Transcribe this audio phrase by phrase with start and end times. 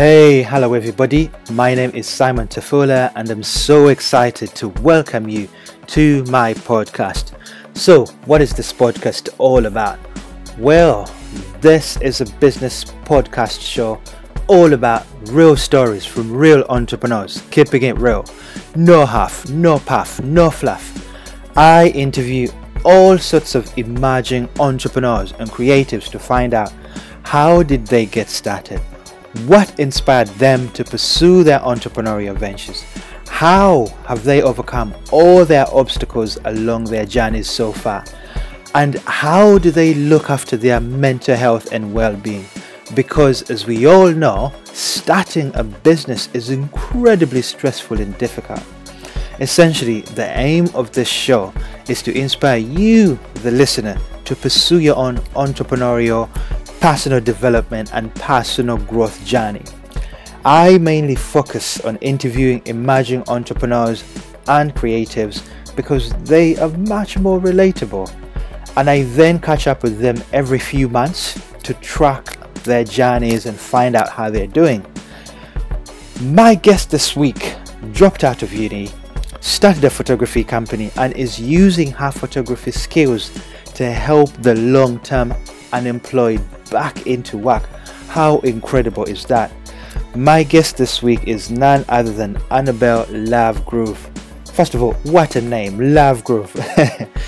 [0.00, 1.30] Hey, hello everybody.
[1.50, 5.46] My name is Simon Tafola and I'm so excited to welcome you
[5.88, 7.34] to my podcast.
[7.76, 9.98] So, what is this podcast all about?
[10.56, 11.04] Well,
[11.60, 14.00] this is a business podcast show
[14.46, 18.24] all about real stories from real entrepreneurs, keeping it real.
[18.74, 21.06] No half, no puff, no fluff.
[21.58, 22.48] I interview
[22.86, 26.72] all sorts of emerging entrepreneurs and creatives to find out
[27.22, 28.80] how did they get started?
[29.46, 32.84] What inspired them to pursue their entrepreneurial ventures?
[33.28, 38.04] How have they overcome all their obstacles along their journeys so far?
[38.74, 42.44] And how do they look after their mental health and well being?
[42.94, 48.62] Because, as we all know, starting a business is incredibly stressful and difficult.
[49.38, 51.52] Essentially, the aim of this show
[51.88, 56.28] is to inspire you, the listener, to pursue your own entrepreneurial
[56.80, 59.62] personal development and personal growth journey.
[60.44, 64.02] I mainly focus on interviewing emerging entrepreneurs
[64.48, 65.46] and creatives
[65.76, 68.10] because they are much more relatable.
[68.76, 73.58] And I then catch up with them every few months to track their journeys and
[73.58, 74.84] find out how they're doing.
[76.22, 77.56] My guest this week
[77.92, 78.90] dropped out of uni,
[79.40, 83.30] started a photography company, and is using her photography skills
[83.74, 85.34] to help the long term
[85.72, 86.40] unemployed
[86.70, 87.64] back into work.
[88.08, 89.52] How incredible is that?
[90.14, 93.96] My guest this week is none other than Annabel Lovegrove.
[94.52, 96.50] First of all, what a name, Lovegrove.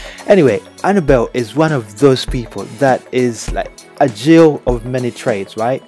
[0.27, 5.57] anyway, Annabel is one of those people that is like a jill of many trades,
[5.57, 5.83] right?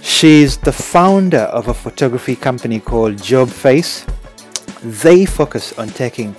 [0.00, 4.06] She's the founder of a photography company called Jobface.
[5.02, 6.34] They focus on taking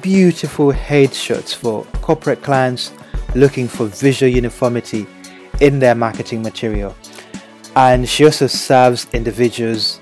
[0.00, 2.92] beautiful headshots for corporate clients
[3.34, 5.06] looking for visual uniformity
[5.60, 6.94] in their marketing material.
[7.76, 10.00] And she also serves individuals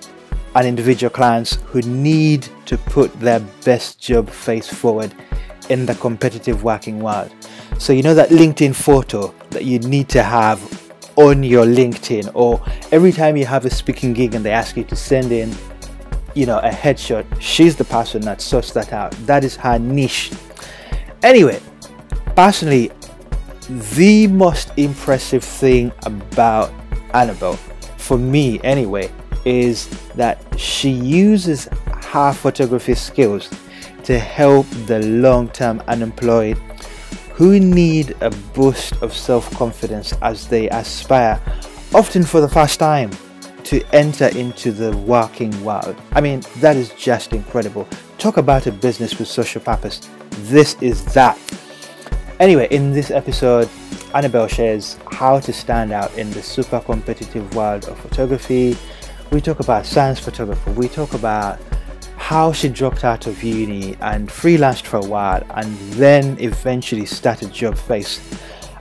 [0.55, 5.15] and individual clients who need to put their best job face forward
[5.69, 7.35] in the competitive working world.
[7.79, 10.61] So, you know that LinkedIn photo that you need to have
[11.17, 12.63] on your LinkedIn, or
[12.93, 15.55] every time you have a speaking gig and they ask you to send in,
[16.35, 19.13] you know, a headshot, she's the person that sorts that out.
[19.27, 20.31] That is her niche.
[21.23, 21.61] Anyway,
[22.35, 22.91] personally,
[23.69, 26.73] the most impressive thing about
[27.15, 27.55] Annabel,
[27.97, 29.11] for me anyway,
[29.45, 31.69] is that she uses
[32.05, 33.51] her photography skills
[34.05, 36.57] to help the long term unemployed
[37.33, 41.41] who need a boost of self confidence as they aspire,
[41.95, 43.11] often for the first time,
[43.65, 45.97] to enter into the working world.
[46.13, 47.87] I mean, that is just incredible.
[48.19, 50.09] Talk about a business with social purpose.
[50.31, 51.39] This is that.
[52.39, 53.67] Anyway, in this episode,
[54.15, 58.77] Annabel shares how to stand out in the super competitive world of photography.
[59.33, 60.71] We talk about science photography.
[60.73, 61.59] We talk about
[62.19, 67.49] how she dropped out of uni and freelanced for a while and then eventually started
[67.51, 68.21] Jobface.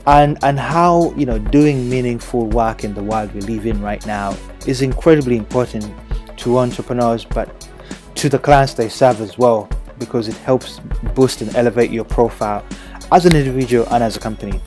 [0.06, 4.06] And, and how you know doing meaningful work in the world we live in right
[4.06, 4.38] now
[4.68, 5.92] is incredibly important
[6.38, 7.68] to entrepreneurs but
[8.16, 9.68] to the clients they serve as well
[9.98, 10.80] because it helps
[11.16, 12.64] boost and elevate your profile
[13.12, 14.60] as an individual and as a company.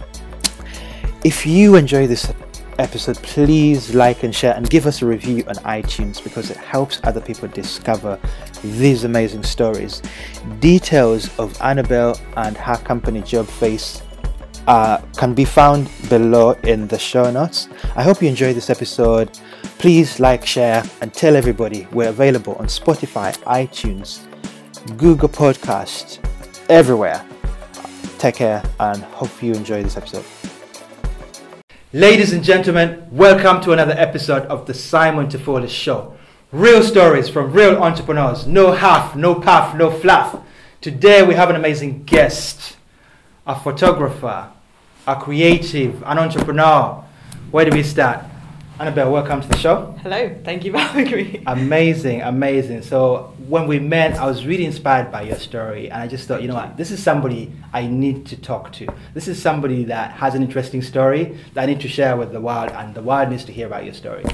[1.24, 2.32] If you enjoy this
[2.78, 7.00] episode, please like and share and give us a review on iTunes because it helps
[7.04, 8.18] other people discover
[8.62, 10.02] these amazing stories.
[10.60, 14.02] Details of Annabel and her company Jobface
[14.68, 17.68] uh, can be found below in the show notes.
[17.96, 19.30] I hope you enjoyed this episode.
[19.78, 24.20] Please like, share, and tell everybody we're available on Spotify, iTunes,
[24.96, 26.18] Google Podcast,
[26.68, 27.27] everywhere.
[28.18, 30.24] Take care and hope you enjoy this episode.
[31.92, 36.16] Ladies and gentlemen, welcome to another episode of the Simon Tafola Show.
[36.50, 38.44] Real stories from real entrepreneurs.
[38.44, 40.42] No half, no puff, no fluff.
[40.80, 42.76] Today we have an amazing guest,
[43.46, 44.50] a photographer,
[45.06, 47.04] a creative, an entrepreneur.
[47.52, 48.24] Where do we start?
[48.80, 49.92] Annabel, welcome to the show.
[50.02, 51.42] Hello, thank you for having me.
[51.48, 52.82] Amazing, amazing.
[52.82, 56.42] So when we met, I was really inspired by your story, and I just thought,
[56.42, 58.86] you know what, this is somebody I need to talk to.
[59.14, 62.40] This is somebody that has an interesting story that I need to share with the
[62.40, 64.24] world, and the world needs to hear about your story.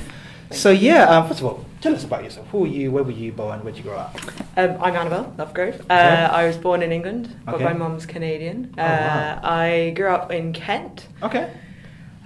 [0.51, 2.47] So yeah, um, first of all, tell us about yourself.
[2.49, 2.91] Who are you?
[2.91, 3.65] Where were you born?
[3.65, 4.15] Where did you grow up?
[4.59, 5.81] Um, I'm Annabel Lovegrove.
[5.89, 6.25] Uh, Okay.
[6.41, 7.65] I was born in England, but Okay.
[7.65, 8.75] my mum's Canadian.
[8.77, 9.41] Uh, Oh, wow.
[9.43, 11.49] I grew up in Kent Okay.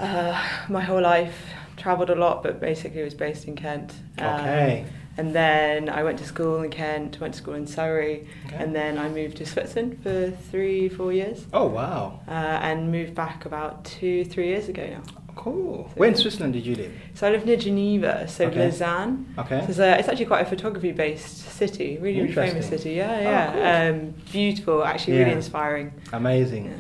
[0.00, 0.34] uh,
[0.68, 1.38] my whole life.
[1.78, 3.92] Travelled a lot, but basically was based in Kent.
[4.18, 4.84] Um, Okay.
[5.16, 8.56] And then I went to school in Kent, went to school in Surrey, Okay.
[8.62, 12.20] and then I moved to Switzerland for three, four years, Oh wow.
[12.28, 12.30] uh,
[12.68, 15.02] and moved back about two, three years ago now.
[15.34, 15.88] Cool.
[15.88, 16.92] So- Where in Switzerland did you live?
[17.14, 18.60] So I live near Geneva, so Okay.
[18.60, 19.26] Lausanne.
[19.38, 19.60] Okay.
[19.62, 22.90] So it's, uh, it's actually quite a photography-based city, really, really famous city.
[22.92, 23.52] Yeah, yeah.
[23.54, 23.88] Oh, yeah.
[23.90, 25.20] Um, beautiful, actually, yeah.
[25.24, 25.92] really inspiring.
[26.12, 26.66] Amazing.
[26.66, 26.72] Yeah.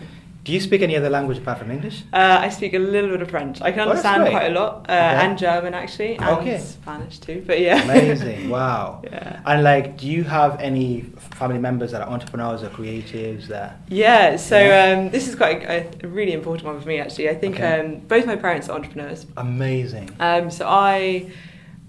[0.48, 2.04] Do you speak any other language apart from English?
[2.10, 3.60] Uh, I speak a little bit of French.
[3.60, 5.26] I can Oh, understand quite a lot, uh, Okay.
[5.26, 6.56] and German actually, and Okay.
[6.56, 7.44] Spanish too.
[7.46, 8.48] But yeah, Amazing.
[8.56, 9.02] Wow.
[9.04, 9.40] yeah.
[9.44, 11.02] And like, do you have any
[11.38, 13.76] family members that are entrepreneurs or creatives that?
[13.88, 14.96] Yeah, so Yeah.
[14.96, 17.28] Um, this is quite a, a really important one for me actually.
[17.28, 17.80] I think Okay.
[17.80, 19.26] um, both my parents are entrepreneurs.
[19.36, 20.08] Amazing.
[20.18, 21.30] Um, so I,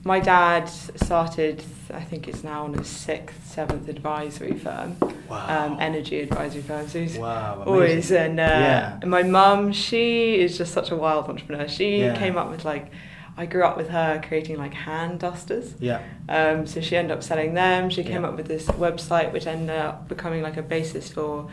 [0.04, 0.66] my dad
[0.96, 1.64] started,
[1.94, 4.96] I think it's now on his sixth, seventh advisory firm,
[5.30, 5.66] Wow.
[5.74, 6.88] um, energy advisory firm.
[6.88, 7.64] So he's wow.
[7.66, 9.00] always and uh, Yeah.
[9.02, 11.68] and my mum, she is just such a wild entrepreneur.
[11.68, 12.16] She Yeah.
[12.16, 12.92] came up with like,
[13.38, 15.76] I grew up with her creating like hand dusters.
[15.80, 16.02] Yeah.
[16.28, 17.90] Um, so she ended up selling them.
[17.90, 18.30] She came Yeah.
[18.30, 21.50] up with this website, which ended up becoming like a basis for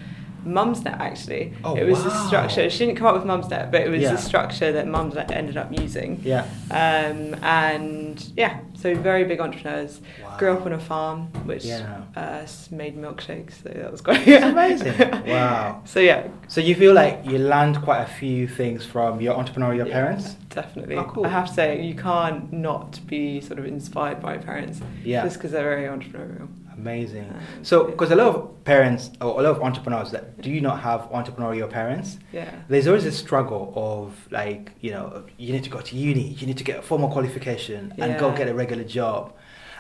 [0.46, 0.98] Mumsnet.
[1.00, 2.06] Actually, Oh, it was wow.
[2.06, 2.70] a structure.
[2.70, 4.14] She didn't come up with Mumsnet, but it was Yeah.
[4.14, 6.20] a structure that Mumsnet ended up using.
[6.22, 6.44] Yeah.
[6.70, 10.00] Um, and yeah, so very big entrepreneurs.
[10.22, 10.37] Wow.
[10.38, 12.02] Grew up on a farm, which Yeah.
[12.14, 13.62] uh, made milkshakes.
[13.62, 14.94] So that was quite It's amazing.
[15.26, 15.82] Wow.
[15.84, 19.87] So yeah, So you feel like you learned quite a few things from your entrepreneurial
[19.87, 20.34] Yeah, parents?
[20.50, 20.96] Definitely.
[20.96, 21.26] Oh, cool.
[21.26, 25.22] I have to say, you can't not be sort of inspired by parents Yeah.
[25.25, 26.49] just because they're very entrepreneurial.
[26.78, 27.32] Amazing.
[27.62, 31.02] So, because a lot of parents or a lot of entrepreneurs that do not have
[31.11, 32.50] entrepreneurial parents, Yeah.
[32.69, 36.46] there's always a struggle of like, you know, you need to go to uni, you
[36.46, 39.32] need to get a formal qualification and go get a regular job.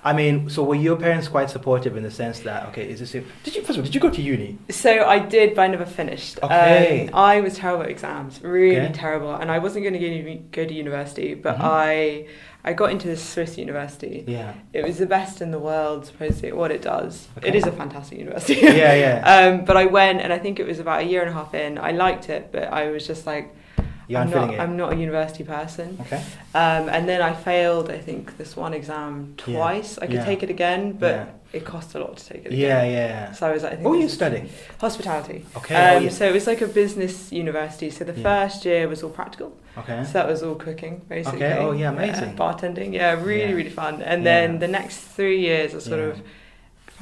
[0.06, 3.10] I mean, so were your parents quite supportive in the sense that, okay, is this,
[3.10, 4.56] did you, first of all, did you go to uni?
[4.70, 6.38] So I did, but I never finished.
[6.44, 7.08] Okay.
[7.08, 8.92] Um, I was terrible at exams, really Okay.
[8.92, 11.64] terrible, and I wasn't going to go to university, but Mhm.
[11.64, 12.26] I
[12.68, 14.24] I got into this Swiss university.
[14.26, 14.52] Yeah.
[14.72, 17.28] It was the best in the world, supposedly, what it does.
[17.38, 17.48] Okay.
[17.48, 18.54] It is a fantastic university.
[18.60, 19.16] Yeah, yeah.
[19.34, 21.54] um, but I went, and I think it was about a year and a half
[21.54, 21.78] in.
[21.78, 23.54] I liked it, but I was just like,
[24.08, 24.60] You I'm feeling it.
[24.60, 25.98] I'm not a university person.
[26.02, 26.22] Okay.
[26.54, 29.96] Um, and then I failed, I think, this one exam twice.
[29.98, 30.04] Yeah.
[30.04, 30.24] I could Yeah.
[30.24, 31.26] take it again, but Yeah.
[31.58, 32.58] it cost a lot to take it again.
[32.60, 32.84] yeah.
[32.84, 33.32] Yeah.
[33.32, 34.48] So I was like, I think What were you studying?
[34.80, 35.44] Hospitality.
[35.56, 35.74] Okay.
[35.74, 36.08] Um, oh.
[36.08, 37.90] So it was like a business university.
[37.90, 39.52] So the first year was all practical.
[39.78, 40.04] okay.
[40.04, 41.42] So that was all cooking, basically.
[41.44, 42.36] Okay, oh, yeah, amazing.
[42.36, 44.02] bartending, yeah, really, really fun.
[44.02, 46.20] And then the next three years are sort of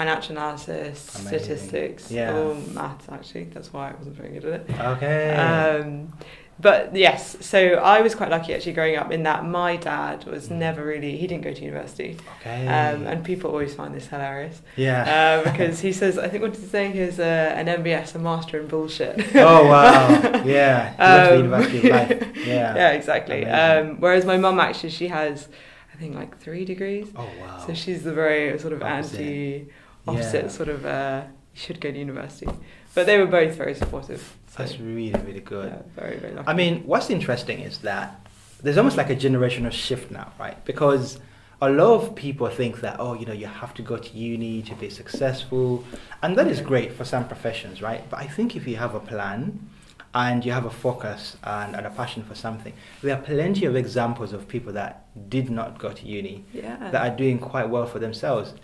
[0.01, 1.39] financial analysis, Amazing.
[1.39, 2.35] statistics, Yeah.
[2.37, 3.45] all maths, actually.
[3.55, 4.81] That's why I wasn't very good at it.
[4.95, 5.35] Okay.
[5.37, 6.13] Um,
[6.61, 10.49] but yes, so I was quite lucky actually growing up in that my dad was
[10.49, 10.57] Mm.
[10.59, 12.17] never really, he didn't go to university.
[12.41, 12.67] okay.
[12.69, 15.41] Um, and people always find this hilarious yeah.
[15.45, 16.91] uh, because he says, I think what did he say?
[16.93, 19.35] He has uh, an MBS, a master in bullshit.
[19.37, 20.43] oh wow.
[20.45, 20.95] Yeah.
[20.99, 22.37] Um, University Life.
[22.47, 22.75] Yeah.
[22.81, 23.45] yeah, exactly.
[23.47, 25.49] Um, whereas my mum actually, she has,
[25.93, 27.09] I think, like three degrees.
[27.17, 27.65] Oh wow.
[27.67, 29.21] So she's the very sort of Opposite.
[29.21, 29.67] anti,
[30.07, 30.49] opposite Yeah.
[30.51, 31.23] sort of, uh,
[31.55, 32.49] you should go to university.
[32.95, 34.37] But they were both very supportive.
[34.57, 35.73] That's really really good.
[35.73, 36.49] yeah, very, very lucky.
[36.49, 38.21] I mean, what's interesting is that
[38.63, 40.63] there's almost like a generational shift now, right?
[40.65, 41.19] Because
[41.61, 44.63] a lot of people think that, oh, you know, you have to go to uni
[44.63, 45.85] to be successful.
[46.23, 48.09] And that is great for some professions, right?
[48.11, 49.71] But I think if you have a plan
[50.15, 52.73] and you have a focus and, and a passion for something,
[53.03, 56.91] there are plenty of examples of people that did not go to uni yeah.
[56.91, 58.55] that are doing quite well for themselves.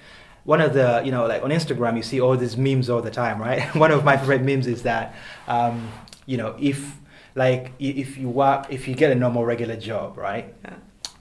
[0.50, 3.14] One of the, you know, like on Instagram, you see all these memes all the
[3.22, 3.60] time, right?
[3.84, 5.14] One of my favorite memes is that,
[5.46, 5.74] um,
[6.26, 6.78] you know, if
[7.36, 10.74] like if you work, if you get a normal regular job, right, yeah.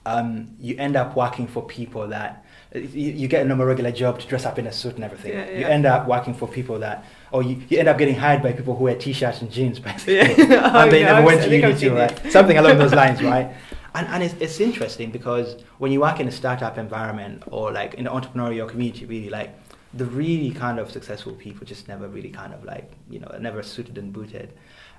[0.04, 0.26] um,
[0.58, 2.44] you end up working for people that
[2.74, 5.32] you, you get a normal regular job to dress up in a suit and everything.
[5.32, 8.42] Yeah, You end up working for people that, or you, you end up getting hired
[8.42, 10.70] by people who wear t-shirts and jeans, basically, Yeah.
[10.74, 12.32] Oh, and they yeah, never went to uni too, right?
[12.32, 13.54] Something along those lines, right?
[13.94, 17.94] And, and it's, it's interesting because when you work in a startup environment or like
[17.94, 19.54] in the entrepreneurial community, really like
[19.94, 23.62] the really kind of successful people just never really kind of like, you know, never
[23.62, 24.52] suited and booted.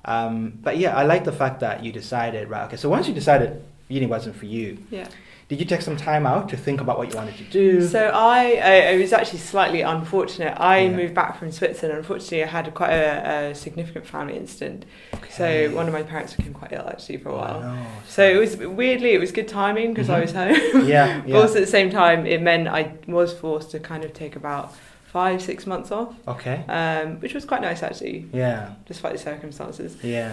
[0.04, 3.14] Um, but yeah, I like the fact that you decided, right, okay, so once you
[3.14, 5.08] decided uni wasn't for you, Yeah.
[5.52, 7.86] Did you take some time out to think about what you wanted to do?
[7.86, 10.54] So I, I, it was actually slightly unfortunate.
[10.58, 10.96] I Yeah.
[10.96, 11.98] moved back from Switzerland.
[11.98, 14.86] Unfortunately, I had quite a, a signinificant family incident.
[15.14, 15.30] Okay.
[15.30, 17.60] So one of my parents became quite ill actually for a Oh, while.
[17.60, 17.86] no.
[18.08, 20.22] So it was weirdly, it was good timing because I Mhm.
[20.22, 20.86] was home.
[20.96, 21.36] Yeah, But yeah.
[21.38, 24.74] also at the same time, it meant I was forced to kind of take about
[25.12, 26.64] five, six months off, Okay.
[26.70, 28.70] um, which was quite nice actually, Yeah.
[28.88, 29.98] despite the circumstances.
[30.02, 30.30] Yeah.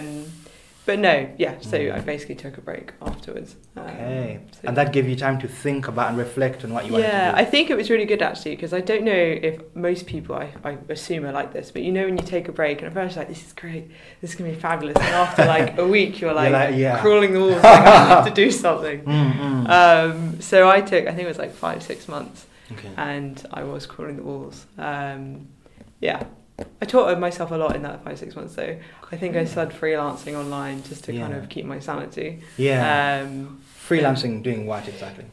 [0.00, 0.26] Um,
[0.84, 1.54] but no, yeah.
[1.60, 1.94] So Mm.
[1.94, 3.56] I basically took a break afterwards.
[3.76, 4.40] Um, okay.
[4.50, 7.32] so- And that gave you time to think about and reflect on what you yeah,
[7.34, 10.52] I think it was really good actually because I don't know if most people, I,
[10.64, 12.94] I assume, are like this, but you know, when you take a break and at
[12.94, 14.96] first you're like, this is great, this is going to be fabulous.
[14.96, 17.00] And after like a week, you're like, like, yeah.
[17.00, 19.02] crawling the walls, like, I have to do something.
[19.04, 19.68] Mm, mm.
[19.70, 22.90] Um, so I took, I think it was like five, six months, okay.
[22.96, 24.66] and I was crawling the walls.
[24.78, 25.46] Um,
[26.00, 26.24] yeah.
[26.80, 28.54] I taught myself a lot in that five six months.
[28.54, 28.76] though.
[29.10, 32.40] I think I started freelancing online just to kind of keep my sanity.
[32.56, 33.22] Yeah.
[33.24, 35.24] Um, Freelancing, doing what exactly?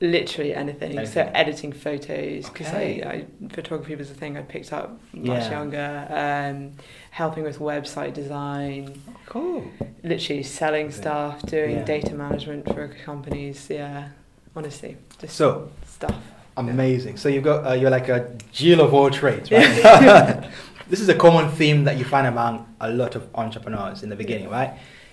[0.00, 1.06] literally anything.
[1.06, 3.02] So editing photos because Okay.
[3.04, 5.50] I, I photography was a thing I picked up much Yeah.
[5.50, 6.06] younger.
[6.10, 6.72] Um,
[7.12, 9.64] helping with website design, Cool.
[10.02, 10.94] literally selling Okay.
[10.96, 11.84] stuff, doing Yeah.
[11.84, 13.68] data management for companies.
[13.70, 14.08] Yeah,
[14.56, 16.16] honestly, just So stuff.
[16.56, 17.16] amazing.
[17.16, 20.44] So you've got uh, you're like a Jill of all trades, right?
[20.92, 24.16] this is a common theme that you find among a lot of entrepreneurs in the
[24.16, 24.72] beginning, right?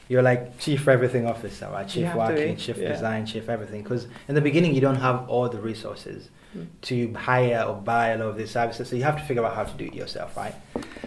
[0.09, 1.87] You're like chief everything officer, right?
[1.87, 2.91] Chief have to marketing, be, chief yeah.
[2.91, 3.81] design, chief everything.
[3.83, 6.65] Because in the beginning, you don't have all the resources Mm.
[6.81, 9.53] to hire or buy a lot of these services, so you have to figure out
[9.53, 10.55] how to do it yourself, right?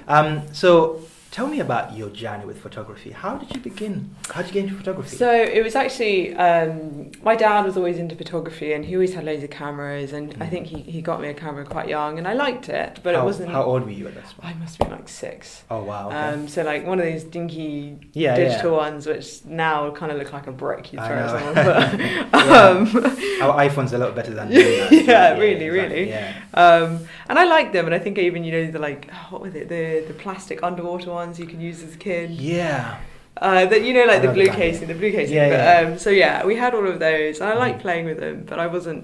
[0.07, 1.00] Um, so
[1.33, 3.11] tell me about your journey with photography.
[3.11, 4.15] How did you begin?
[4.31, 5.17] How did you get into photography?
[5.17, 9.25] So it was actually um, my dad was always into photography and he always had
[9.25, 10.51] loads of cameras and I Mm.
[10.51, 13.23] think he, he got me a camera quite young and I liked it, but how,
[13.23, 13.51] it wasn't.
[13.51, 14.55] How old were you at this point?
[14.55, 15.62] I must have been like six.
[15.71, 16.09] Oh wow.
[16.09, 16.17] Okay.
[16.19, 20.33] Um, so like one of these dinky yeah, digital ones, which now kind of look
[20.35, 21.55] like a brick you throw at someone.
[21.55, 22.01] But,
[22.47, 22.69] Yeah.
[22.69, 23.07] um.
[23.43, 24.53] Our iPhone's a lot better than.
[24.53, 25.39] Yeah, that.
[25.39, 26.09] really, exactly, really.
[26.11, 26.35] Yeah.
[26.55, 29.55] um, and I like them, and I think even you know the like what was
[29.55, 32.31] it the the plastic underwater ones you could use as a kid.
[32.31, 32.99] Yeah.
[33.37, 35.37] Uh, that you know, like I the blue the casing, the blue casing.
[35.37, 35.91] Yeah, but, yeah.
[35.93, 37.83] Um, so yeah, we had all of those, and I liked Mhm.
[37.87, 39.02] playing with them, but I wasn't.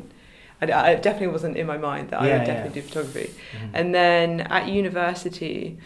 [0.60, 2.52] I, I definitely wasn't in my mind that I Yeah, would yeah.
[2.54, 3.30] definitely do photography.
[3.54, 3.70] Mhm.
[3.78, 5.78] And then at university,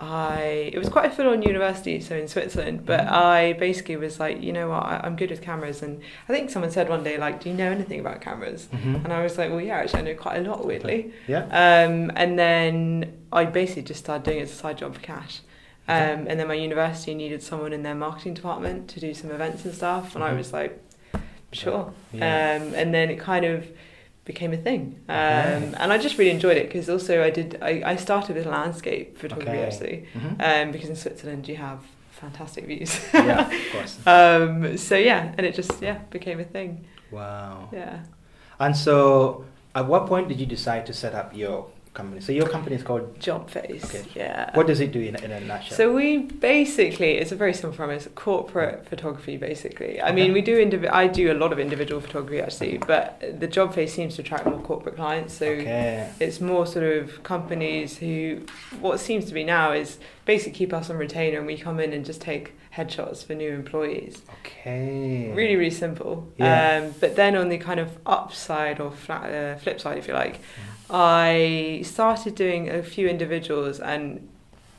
[0.00, 2.78] I it was quite a full on university, so in Switzerland.
[2.86, 3.12] But Mhm.
[3.12, 6.50] I basically was like, you know what, I, I'm good with cameras, and I think
[6.50, 8.68] someone said one day like, do you know anything about cameras?
[8.72, 9.04] Mhm.
[9.04, 11.12] And I was like, well, yeah, actually, I know quite a lot, weirdly.
[11.28, 11.42] Yeah.
[11.64, 15.34] Um, and then I basically just started doing it as a side job for cash.
[15.86, 19.64] Um, and then my university needed someone in their marketing department to do some events
[19.66, 20.36] and stuff, and I Mhm.
[20.38, 20.80] was like,
[21.52, 21.92] sure.
[22.12, 22.56] Yeah.
[22.62, 23.66] Um, and then it kind of
[24.24, 25.72] became a thing, um, Okay.
[25.76, 27.58] and I just really enjoyed it because also I did.
[27.60, 29.64] I, I started with landscape photography Okay.
[29.66, 30.40] actually, Mhm.
[30.66, 31.80] um, because in Switzerland you have
[32.12, 32.98] fantastic views.
[33.12, 33.98] yeah, of course.
[34.06, 36.86] um, so yeah, and it just yeah became a thing.
[37.10, 37.68] Wow.
[37.72, 37.98] Yeah.
[38.58, 42.20] And so, at what point did you decide to set up your company?
[42.20, 43.18] So your company is called.
[43.18, 43.84] Jobface.
[43.84, 44.04] Okay.
[44.14, 44.50] Yeah.
[44.54, 45.76] What does it do in, in a nutshell?
[45.76, 50.00] So we basically, it's a very simple premise, corporate photography basically.
[50.00, 50.14] I Okay.
[50.14, 53.90] mean, we do, indivi- I do a lot of individual photography actually, but the Jobface
[53.90, 55.34] seems to attract more corporate clients.
[55.34, 56.10] So okay.
[56.20, 58.42] it's more sort of companies who,
[58.80, 61.92] what seems to be now is basically keep us on retainer and we come in
[61.92, 64.22] and just take headshots for new employees.
[64.40, 65.32] Okay.
[65.32, 66.26] Really, really simple.
[66.36, 66.82] Yeah.
[66.82, 70.14] Um, but then on the kind of upside or flat, uh, flip side, if you
[70.14, 70.40] like,
[70.90, 74.28] I started doing a few individuals and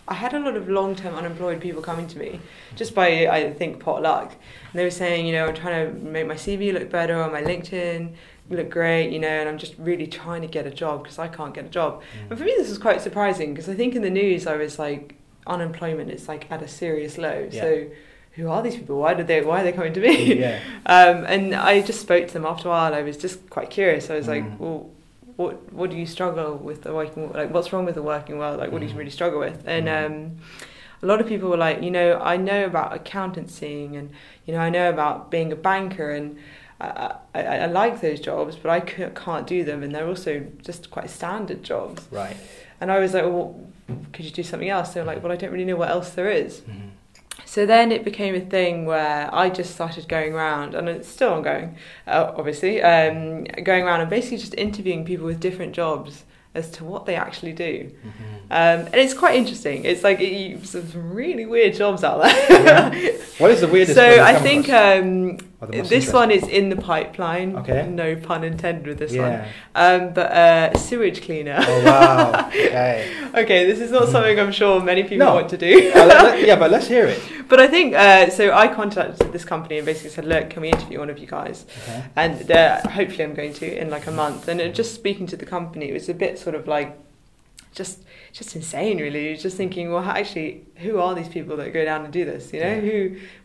[0.08, 2.40] I had a lot of long term unemployed people coming to me
[2.76, 4.32] just by, I think, pot luck.
[4.72, 7.32] And they were saying, you know, I'm trying to make my CV look better on
[7.32, 8.14] my LinkedIn
[8.50, 11.28] look great, you know, and I'm just really trying to get a job because I
[11.28, 12.02] can't get a job.
[12.02, 12.30] Mm.
[12.30, 14.78] And for me, this was quite surprising because I think in the news I was
[14.78, 15.16] like,
[15.48, 17.48] unemployment is like at a serious low.
[17.52, 17.62] Yeah.
[17.62, 17.88] So
[18.34, 19.00] who are these people?
[19.00, 19.42] Why did they?
[19.42, 20.36] Why are they coming to me?
[20.40, 20.60] yeah.
[20.86, 22.94] Um, and I just spoke to them after a while.
[22.94, 24.12] I was just quite curious.
[24.12, 24.30] I was Mm.
[24.30, 24.92] like, well,
[25.38, 27.32] what what do you struggle with the working?
[27.34, 28.60] Like, what's wrong with the working world?
[28.60, 28.98] Like, what do you Mm.
[28.98, 29.64] really struggle with?
[29.68, 30.06] And Mm.
[30.06, 30.36] um,
[31.04, 34.12] a lot of people were like, you know, I know about accountancy and
[34.46, 36.38] you know, I know about being a banker and.
[36.82, 40.92] I, I, I like those jobs, but I can't do them, and they're also just
[40.92, 42.06] quite standard jobs.
[42.12, 42.36] Right.
[42.82, 43.58] And I was like, well,
[44.12, 44.94] could you do something else?
[44.94, 46.60] They were like, well, I don't really know what else there is.
[46.70, 46.85] Mhm.
[47.46, 51.34] So then it became a thing where I just started going around, and it's still
[51.34, 56.26] ongoing, uh, obviously, um, going around and basically just interviewing people with different jobs
[56.56, 57.92] as to what they actually do.
[58.06, 58.36] Mhm.
[58.52, 59.86] Um, and it's quite interesting.
[59.86, 62.92] It's like you, some really weird jobs out there.
[63.40, 63.96] What is the weirdest?
[64.02, 67.56] so one I think um, Or the most this one is in the pipeline.
[67.58, 67.88] Okay.
[67.90, 69.32] No pun intended with this one.
[69.32, 69.48] Yeah.
[69.74, 71.58] Um, but uh, sewage cleaner.
[71.68, 72.50] Oh wow.
[72.56, 73.12] Okay.
[73.36, 75.34] okay, this is not something I'm sure many people No.
[75.36, 75.92] want to do.
[75.96, 77.20] Uh, let- let- yeah, but let's hear it.
[77.48, 78.52] But I think uh, so.
[78.52, 81.66] I contacted this company and basically said, "Look, can we interview one of you guys?"
[81.84, 82.04] Okay.
[82.16, 84.48] And uh, hopefully, I'm going to in like a month.
[84.48, 86.90] And it, just speaking to the company, it was a bit sort of like
[87.80, 88.00] just
[88.32, 89.22] just insane, really.
[89.30, 90.50] You're Just thinking, well, actually,
[90.84, 92.54] who are these people that go down and do this?
[92.54, 92.80] You know, Yeah.
[92.90, 92.98] who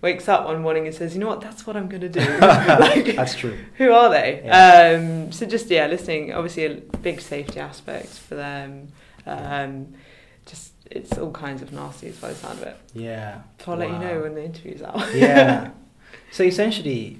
[0.02, 1.40] wakes up one morning and says, "You know what?
[1.40, 2.20] That's what I'm going to do."
[2.84, 3.56] like, That's true.
[3.78, 4.42] who are they?
[4.44, 4.98] Yeah.
[4.98, 6.32] Um, so just yeah, listening.
[6.32, 6.74] Obviously, a
[7.08, 8.88] big safety aspect for them.
[9.26, 9.94] Um,
[10.46, 12.08] just it's all kinds of nasty.
[12.10, 12.76] nasties by the sound of it.
[12.94, 13.40] Yeah.
[13.64, 15.12] So I'll let you know when the interview's out.
[15.14, 15.70] yeah.
[16.32, 17.18] So essentially,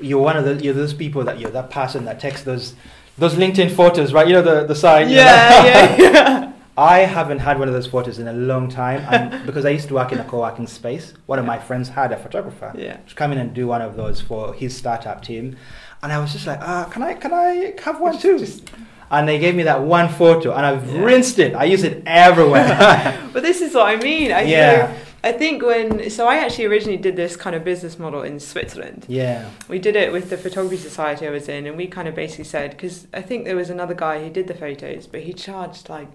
[0.00, 2.74] you're one of the you're those people that you're that person that takes those
[3.18, 4.26] those LinkedIn photos, right?
[4.26, 5.08] You know the the sign.
[5.10, 6.52] yeah, yeah, yeah.
[6.78, 9.88] I haven't had one of those photos in a long time, and because I used
[9.88, 12.96] to work in a co-working space, one of my friends had a photographer Yeah.
[12.96, 15.56] to come in and do one of those for his startup team,
[16.02, 18.38] and I was just like, ah, can I can I have one too?
[18.38, 18.70] Just-
[19.10, 21.02] and they gave me that one photo, and I've Yeah.
[21.02, 21.54] rinsed it.
[21.54, 23.18] I use it everywhere.
[23.34, 24.32] But this is what I mean.
[24.32, 24.76] I, you Yeah.
[24.76, 28.40] know, I think when so I actually originally did this kind of business model in
[28.40, 29.06] Switzerland.
[29.08, 32.14] yeah, We did it with the photography society I was in, and we kind of
[32.14, 35.32] basically said because I think there was another guy who did the photos, but he
[35.32, 36.08] charged like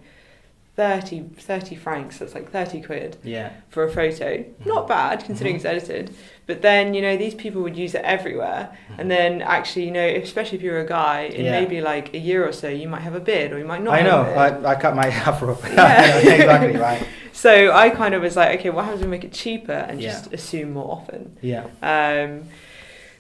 [0.75, 2.19] 30, 30 francs.
[2.19, 4.37] That's like thirty quid yeah, for a photo.
[4.37, 4.69] Mm-hmm.
[4.69, 6.13] Not bad considering it's edited.
[6.45, 10.05] But then you know these people would use it everywhere, and then actually you know
[10.05, 11.45] especially if you're a guy, in Mm-hmm.
[11.45, 11.59] Yeah.
[11.59, 13.95] maybe like a year or so you might have a beard or you might not.
[13.95, 14.21] I have know.
[14.21, 14.65] a beard.
[14.65, 15.57] I, I cut my afro.
[15.63, 16.17] Yeah.
[16.19, 17.07] exactly right.
[17.37, 20.01] So I kind of was like, okay, what happens if we make it cheaper and
[20.01, 20.09] Yeah.
[20.09, 21.37] just assume more often?
[21.41, 22.45] Yeah, Um,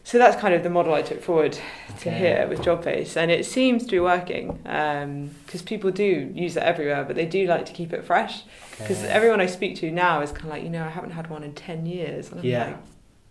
[0.03, 2.17] so that's kind of the model I took forward to Okay.
[2.17, 4.53] here with JobFace, and it seems to be working
[5.45, 8.41] because people do use it everywhere, but they do like to keep it fresh.
[8.71, 9.09] Because Okay.
[9.09, 11.43] everyone I speak to now is kind of like, you know, I haven't had one
[11.43, 12.31] in ten years.
[12.41, 12.65] Yeah.
[12.65, 12.77] like,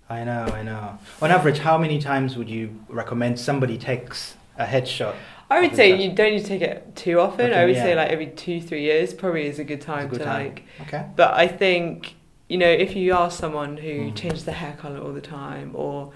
[0.09, 0.99] I know, I know.
[1.21, 5.17] On average, how many times would you recommend somebody takes a headshot?
[5.51, 7.51] I would Okay, say you don't need to take it too often.
[7.51, 7.83] Okay, I would yeah.
[7.83, 10.47] say like every two, three years probably is a good time good to time.
[10.47, 10.63] like.
[10.83, 11.05] Okay.
[11.15, 12.15] But I think
[12.49, 14.17] you know if you are someone who Mm.
[14.17, 16.13] changes their hair color all the time, or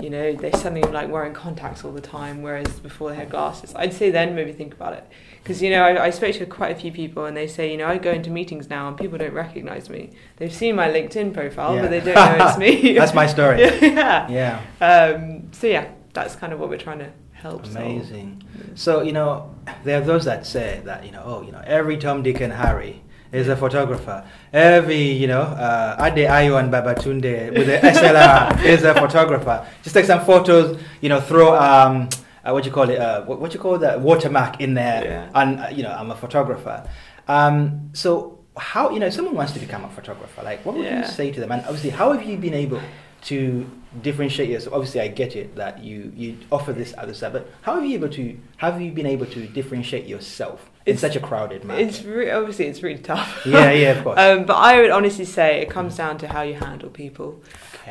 [0.00, 3.72] you know they suddenly like wearing contacts all the time, whereas before they had glasses,
[3.76, 5.04] I'd say then maybe think about it.
[5.42, 7.76] Because you know I, I spoke to quite a few people and they say you
[7.76, 10.10] know I go into meetings now and people don't recognize me.
[10.38, 11.82] They've seen my LinkedIn profile, Yeah.
[11.82, 12.94] but they don't know it's me.
[12.98, 13.60] That's my story.
[13.82, 14.28] yeah.
[14.28, 14.60] Yeah.
[14.80, 17.10] Um, so yeah, that's kind of what we're trying to
[17.42, 17.66] help.
[17.66, 17.76] solve.
[17.76, 18.42] Amazing.
[18.74, 21.96] So, you know, there are those that say that, you know, oh, you know, every
[21.96, 24.24] Tom, Dick, and Harry is a photographer.
[24.52, 29.66] Every, you know, uh, Ade Ayo and Babatunde with the SLR is a photographer.
[29.82, 32.08] Just take some photos, you know, throw, um,
[32.44, 35.30] uh, what you call it, uh, what, what you call that watermark in there, Yeah.
[35.34, 36.88] and, uh, you know, I'm a photographer.
[37.28, 40.84] Um, so, how, you know, if someone wants to become a photographer, like, what would
[40.84, 41.50] you say to them?
[41.52, 42.82] And obviously, how have you been able
[43.24, 43.70] to
[44.02, 44.74] differentiate yourself?
[44.74, 47.94] Obviously, I get it that you you offer this other side, but how have you
[47.94, 51.86] able to have you been able to differentiate yourself in It's- such a crowded market?
[51.88, 53.42] It's re- obviously it's really tough.
[53.46, 54.18] yeah, yeah, of course.
[54.18, 57.40] Um, but I would honestly say it comes down to how you handle people.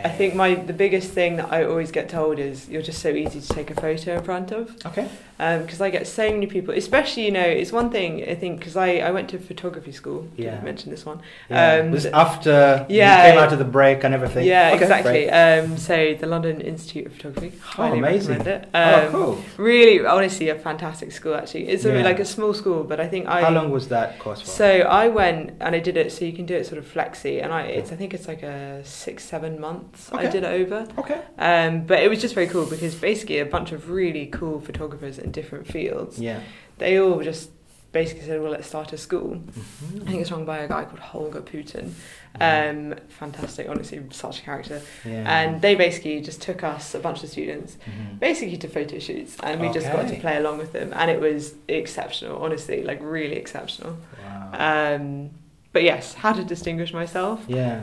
[0.04, 3.10] I think my the biggest thing that I always get told is you're just so
[3.10, 4.76] easy to take a photo in front of.
[4.86, 5.08] Okay.
[5.42, 8.76] Because I get so many people, especially you know, it's one thing I think because
[8.76, 10.22] I, I went to photography school.
[10.38, 10.60] Did Yeah.
[10.62, 11.20] I mention this one?
[11.50, 11.82] Yeah.
[11.82, 13.30] Um, was it after yeah.
[13.32, 14.46] came out of the break and everything?
[14.46, 15.30] Yeah, Okay, exactly.
[15.32, 17.58] Um, so the London Institute of Photography.
[17.60, 18.38] Highly amazing.
[18.38, 18.70] recommend it.
[18.74, 19.44] oh, Um, cool.
[19.58, 21.34] Really, honestly, a fantastic school.
[21.36, 22.04] Actually, it's Yeah.
[22.04, 23.42] like a small school, but I think I.
[23.42, 24.48] How long was that course for?
[24.48, 24.68] So
[25.04, 26.12] I went and I did it.
[26.12, 28.44] So you can do it sort of flexi, and I it's I think it's like
[28.44, 30.12] a six seven months.
[30.14, 31.22] I did it over, okay.
[31.38, 35.18] um, but it was just very cool because basically a bunch of really cool photographers
[35.36, 36.20] in different fields.
[36.20, 36.42] Yeah.
[36.78, 37.50] They all just
[37.92, 40.02] basically said, "Well, let's start a school." Mhm.
[40.04, 41.92] I think it's run by a guy called Holger Pooten.
[42.40, 42.92] Mhm.
[42.92, 44.82] Um, fantastic, honestly, such a character.
[45.06, 45.24] Yeah.
[45.38, 48.20] And they basically just took us, a bunch of students, Mhm.
[48.20, 51.20] basically to photo shoots, and we just got to play along with them, and it
[51.20, 53.98] was exceptional, honestly, like really exceptional.
[54.24, 54.96] Wow.
[54.96, 55.30] Um,
[55.74, 57.82] but yes, how to distinguish myself, yeah.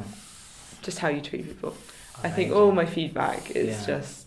[0.82, 1.74] just how you treat people.
[2.24, 3.86] I think all my feedback is Yeah.
[3.98, 4.26] just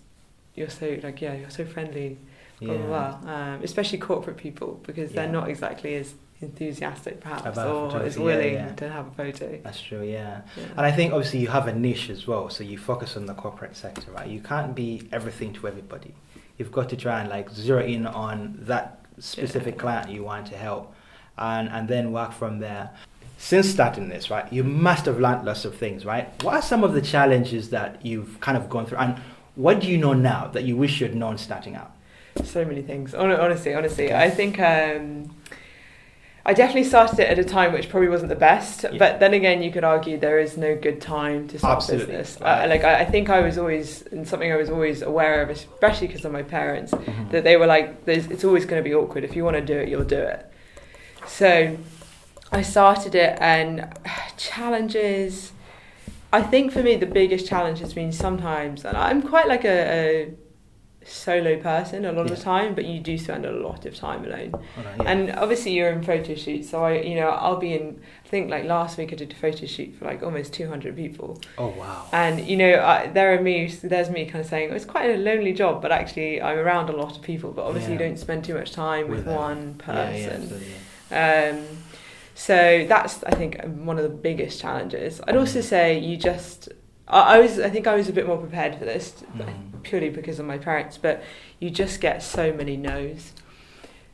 [0.55, 2.17] you're so like yeah, you're so friendly,
[2.61, 2.77] yeah.
[2.77, 3.33] blah blah.
[3.33, 8.19] Um, especially corporate people because they're not exactly as enthusiastic perhaps About or as photography,
[8.19, 8.73] yeah, willing yeah.
[8.75, 9.59] to have a photo.
[9.63, 10.03] That's true.
[10.03, 10.41] Yeah.
[10.57, 10.63] Yeah.
[10.77, 13.33] And I think obviously you have a niche as well, so you focus on the
[13.35, 14.27] corporate sector, right?
[14.27, 16.13] You can't be everything to everybody.
[16.57, 19.81] You've got to try and like zero in on that specific Yeah.
[19.81, 20.93] client you want to help,
[21.37, 22.89] and and then work from there.
[23.37, 26.27] Since starting this, right, you must have learned lots of things, right?
[26.43, 29.19] What are some of the challenges that you've kind of gone through, and
[29.55, 31.91] what do you know now that you wish you'd known starting out?
[32.43, 33.13] So many things.
[33.13, 35.35] Honestly, honestly, I think um,
[36.45, 38.83] I definitely started it at a time which probably wasn't the best.
[38.83, 38.97] Yeah.
[38.97, 42.15] But then again, you could argue there is no good time to start Absolutely.
[42.15, 42.41] business.
[42.41, 42.65] Right.
[42.65, 45.49] Uh, like I, I think I was always, and something I was always aware of,
[45.49, 47.31] especially because of my parents, Mhm.
[47.31, 49.23] that they were like, There's, "It's always going to be awkward.
[49.23, 50.45] If you want to do it, you'll do it."
[51.27, 51.77] So
[52.51, 53.87] I started it, and
[54.37, 55.51] challenges.
[56.33, 59.69] I think for me the biggest challenge has been sometimes, and I'm quite like a,
[59.99, 60.33] a
[61.03, 64.23] solo person a lot of the time, but you do spend a lot of time
[64.23, 64.51] alone.
[64.51, 65.11] Hold on, yeah.
[65.11, 67.99] And obviously you're in photo shoots, so I, you know, I'll be in.
[68.25, 71.41] I think like last week I did a photo shoot for like almost 200 people,
[71.57, 72.05] oh wow.
[72.13, 73.67] and you know, I, there are me.
[73.67, 76.89] There's me kind of saying oh, it's quite a lonely job, but actually I'm around
[76.89, 77.51] a lot of people.
[77.51, 77.99] But obviously Yeah.
[77.99, 80.61] you don't spend too much time with, With one Yeah, yeah, person.
[81.11, 81.51] yeah.
[81.53, 81.65] Um,
[82.35, 85.19] so that's I think one of the biggest challenges.
[85.27, 86.69] I'd also say you just
[87.07, 89.70] I, I was I think I was a bit more prepared for this Mhm.
[89.83, 91.23] Purely because of my parents, but
[91.59, 93.33] you just get so many no's.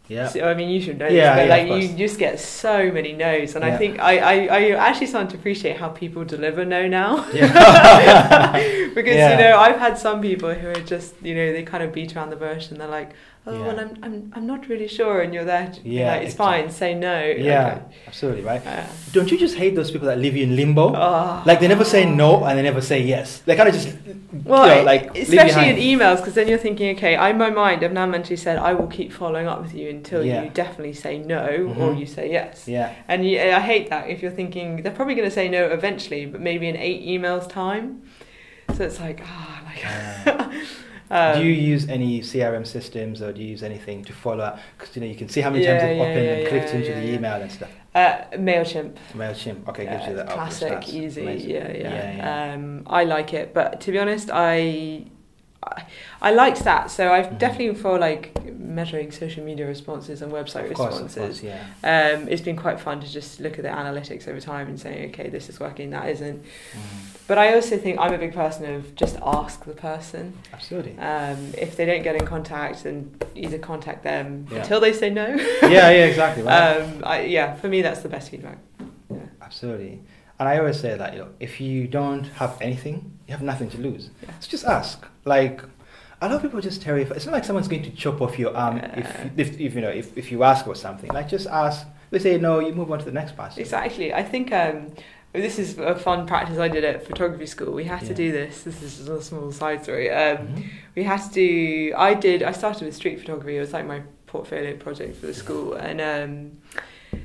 [0.08, 0.30] Yeah.
[0.30, 2.92] So, I mean, you should know Yeah, this, but yeah, like you just get so
[2.92, 3.74] many no's, and Yeah.
[3.74, 7.30] I think I, I, I actually started to appreciate how people deliver no now.
[7.32, 8.52] Yeah.
[8.96, 11.92] because you know I've had some people who are just you know they kind of
[11.92, 13.12] beat around the bush and they're like
[13.48, 13.66] oh Yeah.
[13.68, 16.62] well I'm, I'm I'm not really sure and you're there to Yeah, like, it's exactly.
[16.62, 17.18] fine say no
[17.50, 18.62] Yeah, absolutely, right?
[18.62, 18.80] Okay.
[18.82, 20.86] Uh, Don't you just hate those people that leave you in limbo?
[20.96, 21.44] oh.
[21.46, 23.40] Like they never say no and they never say yes.
[23.46, 23.90] They kind of just,
[24.44, 27.50] Well, you know, like especially in emails, because then you're thinking, okay, I in my
[27.50, 30.44] mind I've now mentally said I will keep following up with you until Yeah.
[30.44, 31.46] you definitely say no
[31.80, 32.00] or Mhm.
[32.02, 32.68] you say yes.
[32.68, 35.62] Yeah, And you, I hate that if you're thinking they're probably going to say no
[35.80, 37.86] eventually, but maybe in eight emails time.
[38.76, 39.82] So it's like ah, like.
[41.10, 44.60] um, do you use any CRM systems or do you use anything to follow up?
[44.78, 46.48] Because you know you can see how many Yeah, times you've yeah, opened yeah, and
[46.48, 47.70] clicked into the email and stuff.
[47.96, 48.96] uh, Mailchimp.
[49.14, 51.24] Mailchimp, okay, gives you that classic, easy.
[51.24, 51.72] Yeah, yeah.
[51.78, 52.54] yeah, yeah.
[52.54, 55.06] Um, I like it, but to be honest, I.
[55.64, 55.84] I,
[56.22, 56.90] I liked that.
[56.92, 57.38] so I've Mhm.
[57.38, 61.42] definitely for like measuring social media responses and website of course, of responses.
[61.42, 62.14] course, yeah.
[62.16, 65.10] Um, it's been quite fun to just look at the analytics over time and saying,
[65.10, 66.42] okay, this is working, that isn't.
[66.44, 66.78] Mm,
[67.28, 70.34] But I also think I'm a big person of just ask the person.
[70.54, 70.98] absolutely.
[70.98, 74.60] Um, if they don't get in contact, then either contact them Yeah.
[74.60, 75.28] until they say no.
[75.64, 76.44] yeah, yeah, exactly.
[76.44, 76.78] Right.
[76.78, 78.58] um, I, yeah, for me, that's the best feedback.
[79.10, 79.18] Yeah.
[79.42, 80.02] Absolutely.
[80.40, 83.70] And I always say that you know, if you don't have anything, you have nothing
[83.72, 84.10] to lose.
[84.24, 84.30] Yeah.
[84.40, 85.06] So just ask.
[85.26, 85.62] Like
[86.22, 87.18] a lot of people are just terrified.
[87.18, 89.00] It's not like someone's going to chop off your arm Yeah.
[89.00, 91.10] if, if, if you know if, if you ask for something.
[91.12, 91.86] Like just ask.
[92.10, 93.60] They say no, you move on to the next person.
[93.62, 94.14] Exactly.
[94.14, 94.94] I think um,
[95.34, 97.74] this is a fun practice I did at photography school.
[97.74, 98.08] We had Yeah.
[98.08, 98.64] to do this.
[98.64, 100.10] This is a small side story.
[100.10, 100.64] Um, Mhm.
[100.96, 104.02] we had to do i did i started with street photography it was like my
[104.26, 106.32] portfolio project for the school and um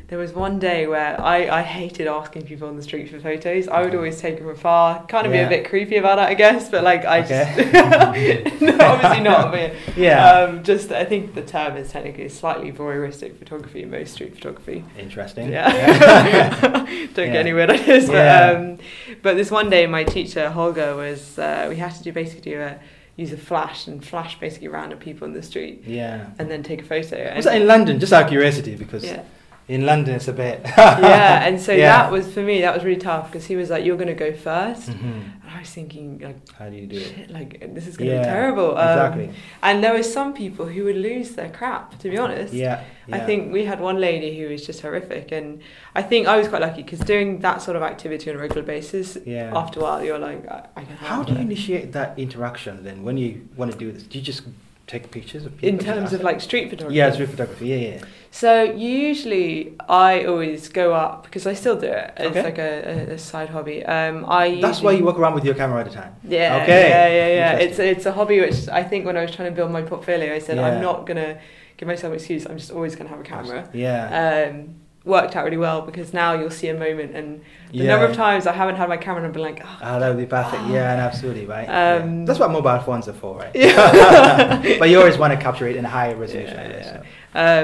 [0.08, 3.66] there was one day where I, I hated asking people on the street for photos.
[3.68, 6.34] I would always take them afar, kind of be a bit creepy about it, I
[6.34, 6.68] guess.
[6.68, 7.68] But like, I Okay.
[7.72, 9.50] just no, obviously not.
[9.52, 10.30] But Yeah.
[10.32, 14.84] um, just I think the term is technically slightly voyeuristic photography, most street photography.
[14.98, 15.50] Interesting.
[15.50, 15.72] Yeah.
[17.14, 17.32] Don't Yeah.
[17.32, 18.06] get any weird ideas.
[18.06, 18.50] But, Yeah.
[18.58, 18.78] um,
[19.22, 21.38] but this one day, my teacher Holger was.
[21.38, 22.78] Uh, we had to do basically do a
[23.16, 26.26] use a flash and flash basically random people in the street Yeah.
[26.38, 27.34] and then take a photo.
[27.36, 28.00] Was that in London?
[28.00, 29.20] Just out of curiosity, because yeah,
[29.72, 30.60] in London it's a bit.
[30.78, 31.46] yeah.
[31.46, 31.96] And so Yeah.
[31.96, 32.60] that was for me.
[32.60, 34.90] That was really tough because he was like, "You're going to go first.
[34.90, 35.22] Mhm.
[35.42, 37.30] and I was thinking, like, How do you do it?
[37.38, 38.70] like this is going to Yeah, be terrible.
[38.76, 39.28] Um, exactly.
[39.62, 41.98] And there were some people who would lose their crap.
[42.02, 42.52] To be honest.
[42.54, 42.80] Yeah.
[43.10, 45.48] I think we had one lady who was just horrific, and
[46.00, 48.62] I think I was quite lucky because doing that sort of activity on a regular
[48.74, 49.50] basis, Yeah.
[49.62, 53.16] after a while you're like, I, I How do you initiate that interaction then when
[53.22, 54.02] you want to do this?
[54.10, 54.42] Do you just
[54.86, 55.68] take pictures of people?
[55.68, 56.96] In terms of like street photography.
[56.96, 57.68] Yeah, street photography.
[57.68, 58.04] Yeah, yeah.
[58.30, 62.12] So usually I always go up because I still do it.
[62.16, 62.42] It's Okay.
[62.42, 63.84] like a, a, a side hobby.
[63.84, 66.14] Um, I That's why you walk around with your camera all the time.
[66.24, 66.88] Yeah, Okay.
[66.88, 67.64] yeah, yeah, yeah.
[67.64, 70.34] It's it's a hobby which I think when I was trying to build my portfolio,
[70.34, 70.66] I said Yeah.
[70.68, 71.38] I'm not gonna
[71.76, 72.46] give myself an excuse.
[72.46, 73.68] I'm just always gonna have a camera.
[73.74, 74.48] Yeah.
[74.50, 77.40] Um, worked out really well because now you'll see a moment and
[77.74, 77.90] the yeah.
[77.90, 80.08] number of times I haven't had my camera and I've been like, oh, Ah, that
[80.08, 80.62] would be perfect.
[80.68, 81.66] Yeah, and absolutely, right?
[81.66, 82.24] Um, yeah.
[82.26, 83.50] That's what mobile phones are for, right?
[83.54, 84.60] Yeah.
[84.78, 86.58] but you always want to capture it in a higher resolution.
[86.58, 87.02] I Yeah, guess, yeah.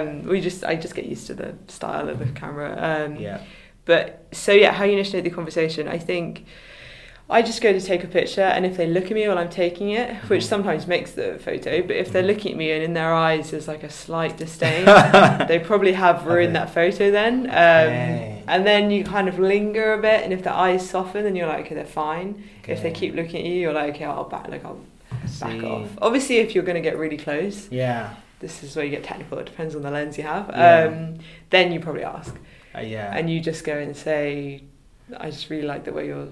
[0.00, 0.08] so.
[0.08, 2.74] um, we just I just get used to the style of the camera.
[3.06, 3.42] Um, yeah.
[3.84, 5.88] But so yeah, how you initiate the conversation?
[5.88, 6.44] I think
[7.30, 9.50] I just go to take a picture, and if they look at me while I'm
[9.50, 10.48] taking it, which Mhm.
[10.48, 12.26] sometimes makes the photo, but if they're Mhm.
[12.26, 14.86] looking at me and in their eyes there's like a slight disdain,
[15.46, 16.64] they probably have ruined Okay.
[16.64, 17.34] that photo then.
[17.50, 18.34] Um, Okay.
[18.48, 21.46] And then you kind of linger a bit, and if their eyes soften, then you're
[21.48, 22.44] like, okay, they're fine.
[22.66, 25.28] If they keep looking at you, you're like, okay, I'll back, like I'll back
[25.60, 25.64] See.
[25.66, 25.88] off.
[26.00, 28.08] Obviously, if you're going to get really close, Yeah.
[28.40, 29.36] this is where you get technical.
[29.38, 30.46] It depends on the lens you have.
[30.50, 30.84] Yeah.
[30.84, 31.16] Um,
[31.50, 32.34] then you probably ask,
[32.74, 33.12] Uh, yeah.
[33.14, 34.62] and you just go and say,
[35.14, 36.28] "I just really like the way you're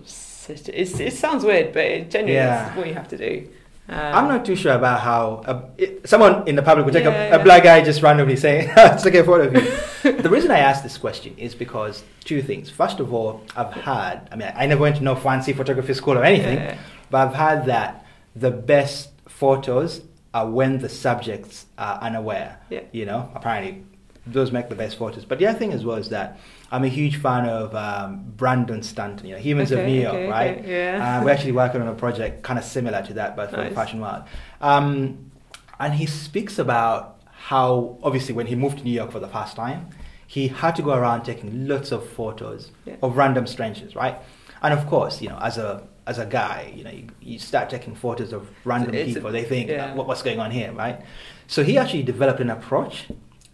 [0.46, 2.70] sitting." It's, it sounds weird, but it genuinely Yeah.
[2.70, 3.48] is what you have to do.
[3.88, 7.04] Um, I'm not too sure about how uh, it, someone in the public would take
[7.04, 7.42] Yeah, a, yeah.
[7.44, 10.82] black guy just randomly saying, "Let's take a photo of you." the reason I asked
[10.82, 12.68] this question is because two things.
[12.68, 14.28] First of all, I've had.
[14.32, 16.78] I mean, I never went to no fancy photography school or anything, Yeah.
[17.10, 18.04] but I've had that
[18.34, 20.00] the best photos
[20.34, 22.58] are when the subjects are unaware.
[22.70, 22.80] Yeah.
[22.90, 23.84] You know, apparently
[24.26, 25.24] those make the best photos.
[25.24, 26.38] But the other thing as well is that
[26.70, 30.28] I'm a huge fan of um, Brandon Stanton, you know, Humans of New York, okay,
[30.28, 30.58] right?
[30.58, 31.18] okay, yeah.
[31.20, 33.70] Uh, we're actually working on a project kind of similar to that, but for the
[33.70, 34.24] fashion world.
[34.60, 35.30] Um,
[35.78, 39.54] and he speaks about how, obviously, when he moved to New York for the first
[39.54, 39.90] time,
[40.26, 42.96] he had to go around taking lots of photos Yeah.
[43.02, 44.16] of random strangers, right?
[44.60, 47.68] And of course, you know, as a as a guy, you know, you, you start
[47.68, 49.32] taking photos of random It's a- people.
[49.32, 49.92] They think, yeah.
[49.94, 51.00] what, what's going on here, right?
[51.48, 53.06] So he actually developed an approach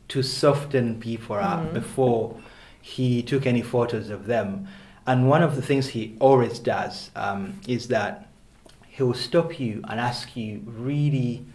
[0.09, 1.73] to soften people up Mhm.
[1.75, 2.37] before
[2.83, 4.67] he took any photos of them.
[5.07, 8.29] And one of the things he always does um, is that
[8.89, 11.47] he will stop you and ask you really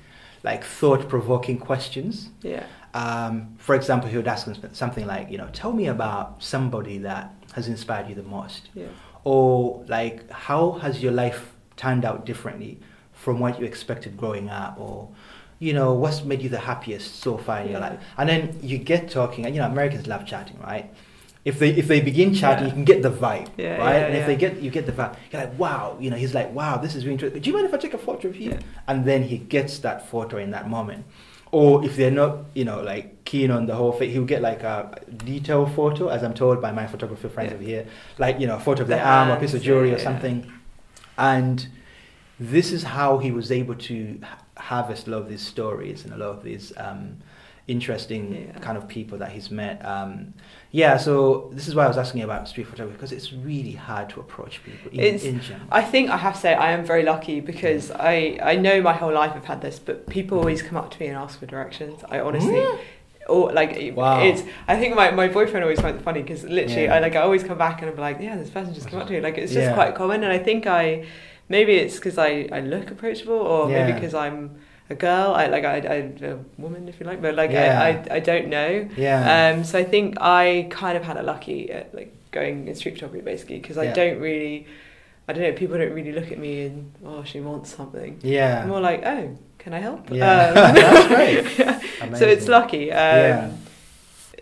[0.44, 2.30] like thought-provoking questions.
[2.42, 2.64] yeah.
[2.94, 7.32] Um, for example, he would ask something like, you know, tell me about somebody that
[7.54, 8.88] has inspired you the most, Yeah.
[9.24, 12.80] or like, how has your life turned out differently
[13.14, 15.10] from what you expected growing up, or
[15.60, 18.00] you know, what's made you the happiest so far in your life?
[18.18, 20.90] And then you get talking, and you know, Americans love chatting, right?
[21.50, 22.70] If they if they begin chatting, Yeah.
[22.72, 23.96] you can get the vibe, Yeah, right?
[24.00, 26.34] yeah, and if they get you get the vibe, you're like, wow, you know, he's
[26.40, 27.42] like, wow, this is really interesting.
[27.42, 28.54] Do you mind if I take a photo of you?
[28.90, 31.02] And then he gets that photo in that moment.
[31.60, 34.64] Or if they're not, you know, like keen on the whole thing, he'll get like
[34.64, 34.78] a
[35.34, 37.86] detailed photo, as I'm told by my photographer friends over here,
[38.18, 40.00] like you know, a photo of The their arm or a piece of jewelry or
[40.10, 40.38] something.
[41.18, 41.68] And
[42.40, 44.20] this is how he was able to
[44.58, 47.18] harvest a lot of these stories and a lot of these um,
[47.68, 48.60] interesting Yeah.
[48.60, 49.84] kind of people that he's met.
[49.86, 50.34] Um,
[50.72, 54.10] yeah, so this is why I was asking about street photography because it's really hard
[54.12, 55.68] to approach people in, It's- in general.
[55.72, 58.94] I think I have to say I am very lucky because I, I know my
[58.94, 61.46] whole life I've had this, but people always come up to me and ask for
[61.46, 62.04] directions.
[62.10, 62.80] I honestly, Mm.
[63.28, 64.22] or like Wow.
[64.24, 64.44] it's.
[64.68, 66.96] I think my, my boyfriend always finds it funny because literally Yeah.
[66.96, 69.08] I like I always come back and I'm like, yeah, this person just came up
[69.08, 69.20] to me.
[69.20, 71.06] Like it's just quite common, and I think I
[71.50, 74.56] maybe it's because I, I look approachable, or maybe because I'm
[74.90, 75.34] a girl.
[75.36, 75.96] I like I, I
[76.26, 77.82] a woman if you like, but like Yeah.
[77.82, 78.88] I, I I don't know.
[78.98, 79.52] yeah.
[79.56, 82.96] Um, so I think I kind of had it lucky at like going in street
[82.96, 83.94] photography basically because I Yeah.
[83.94, 84.68] don't really,
[85.28, 88.20] I don't know, people don't really look at me and oh she wants something.
[88.24, 88.62] yeah.
[88.64, 90.10] I'm more like oh can I help?
[90.10, 90.48] Yeah.
[90.48, 91.60] Um, That's great.
[91.60, 92.14] yeah.
[92.20, 92.92] So it's lucky.
[92.92, 92.98] Um,
[93.28, 93.52] Yeah.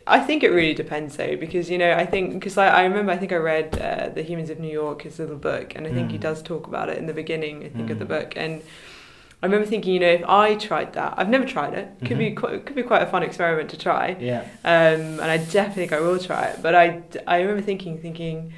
[0.08, 3.12] I think it really depends though because you know I think because I, I remember
[3.12, 5.92] I think I read uh, the Humans of New York his little book and I
[5.92, 6.28] think he Mm.
[6.30, 8.10] does talk about it in the beginning I think of the Mm.
[8.16, 8.62] book and
[9.44, 12.32] I remember thinking you know if I tried that I've never tried it could be
[12.32, 12.38] Mhm.
[12.38, 14.42] quite, could be quite a fun experiment to try Yeah.
[14.64, 16.60] um, and I definitely think I will try it.
[16.64, 18.54] But I, I remember thinking, thinking,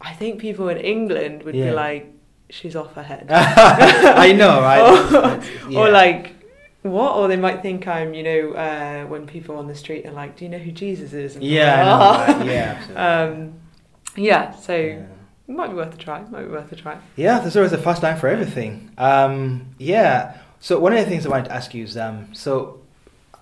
[0.00, 1.66] I think people in England would Yeah.
[1.66, 2.12] be like,
[2.50, 3.26] she's off her head.
[3.30, 4.80] I know, right?
[4.82, 5.78] Or- yeah.
[5.78, 6.32] Or like,
[6.82, 7.16] what?
[7.16, 10.36] Or they might think I'm, you know, uh, when people on the street are like,
[10.36, 11.34] do you know who Jesus is?
[11.36, 12.46] And yeah, I like, know, "Ah." right?
[12.46, 12.96] yeah, absolutely.
[13.06, 13.52] Um,
[14.16, 15.02] yeah, so yeah.
[15.48, 16.22] It might be worth a try.
[16.22, 16.98] Might be worth a try.
[17.16, 18.90] Yeah, there's always a first time for everything.
[18.98, 20.38] Um, yeah.
[20.60, 22.80] So one of the things I wanted to ask you is, um, so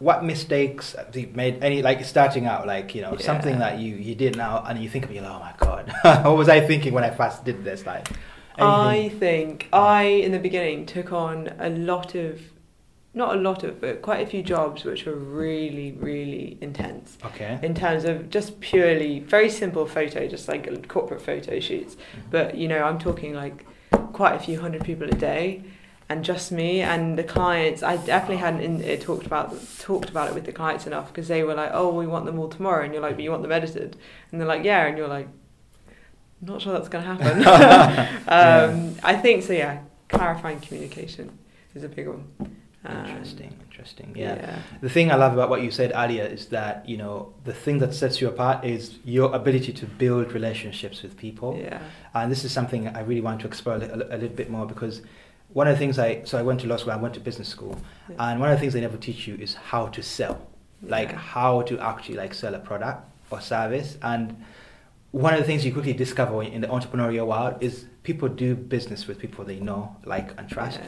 [0.01, 1.63] what mistakes have you made?
[1.63, 3.25] Any like starting out, like you know, Yeah.
[3.25, 5.93] something that you you did now, and you think of it, oh my god,
[6.25, 7.87] what was I thinking when I first did this?
[7.87, 8.09] Like,
[8.59, 12.41] I think I, in the beginning, took on a lot of,
[13.15, 17.59] not a lot of, but quite a few jobs which were really, really intense okay,
[17.63, 21.97] in terms of just purely very simple photo, just like corporate photo shoots.
[22.31, 23.65] But you know, I'm talking like
[24.13, 25.63] quite a few hundred people a day,
[26.09, 27.83] and just me and the clients.
[27.85, 31.29] I definitely hadn't in, uh, talked about talked about it with the clients enough because
[31.29, 33.43] they were like, "Oh, we want them all tomorrow," and you're like, "But you want
[33.43, 33.97] them edited?"
[34.33, 35.29] And they're like, "Yeah," and you're like,
[36.41, 37.39] "Not sure that's going to happen."
[38.29, 39.53] um, I think so.
[39.53, 41.39] Yeah, clarifying communication
[41.77, 42.25] is a big one.
[42.87, 44.13] Um, interesting, interesting.
[44.15, 44.59] Yeah.
[44.83, 47.79] The thing I love about what you said earlier is that you know the thing
[47.79, 51.57] that sets you apart is your ability to build relationships with people.
[51.59, 51.81] Yeah.
[52.15, 55.01] And this is something I really want to explore a, a little bit more because
[55.53, 57.49] one of the things I so I went to law school, I went to business
[57.49, 58.17] school, Yeah.
[58.31, 60.47] and one of the things they never teach you is how to sell,
[60.83, 61.19] like Yeah.
[61.19, 63.97] how to actually like sell a product or service.
[64.03, 64.45] And
[65.13, 69.07] one of the things you quickly discover in the entrepreneurial world is people do business
[69.07, 70.81] with people they know, like, and trust.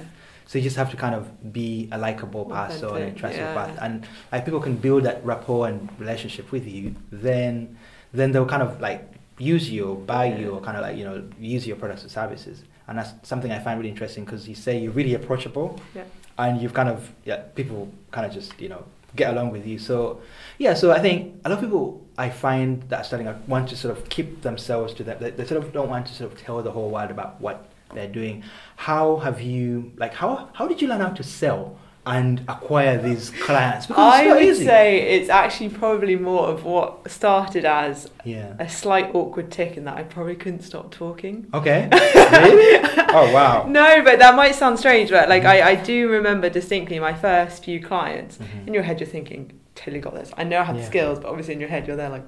[0.46, 0.52] Yeah.
[0.52, 3.66] So you just have to kind of be a likable person and Authentic, trustable yeah.
[3.66, 6.94] person, and like people can build that rapport and relationship with you.
[7.10, 7.76] Then,
[8.12, 11.04] then they'll kind of like use you or buy you or kind of like you
[11.04, 12.62] know use your products or services.
[12.88, 16.04] And that's something I find really interesting because you say you're really approachable, Yeah.
[16.38, 18.84] and you've kind of yeah people kind of just you know
[19.16, 19.78] get along with you.
[19.78, 20.20] So
[20.58, 23.68] yeah, so I think a lot of people I find that are starting out want
[23.70, 25.18] to sort of keep themselves to that.
[25.20, 27.66] They, they sort of don't want to sort of tell the whole world about what
[27.94, 28.44] they're doing.
[28.76, 33.30] How have you like how how did you learn how to sell and acquire these
[33.30, 33.86] clients?
[33.86, 34.64] Because I would easy.
[34.64, 38.54] say it's actually probably more of what started as yeah.
[38.60, 41.48] a slight awkward tick in that I probably couldn't stop talking.
[41.52, 41.88] Okay.
[42.14, 42.78] really?
[43.08, 43.66] Oh wow.
[43.68, 47.64] No, but that might sound strange, but like I, I do remember distinctly my first
[47.64, 48.38] few clients.
[48.38, 48.68] Mhm.
[48.68, 50.32] In your head, you're thinking, totally got this.
[50.36, 50.82] I know I have Yeah.
[50.82, 52.24] the skills, but obviously in your head, you're there like,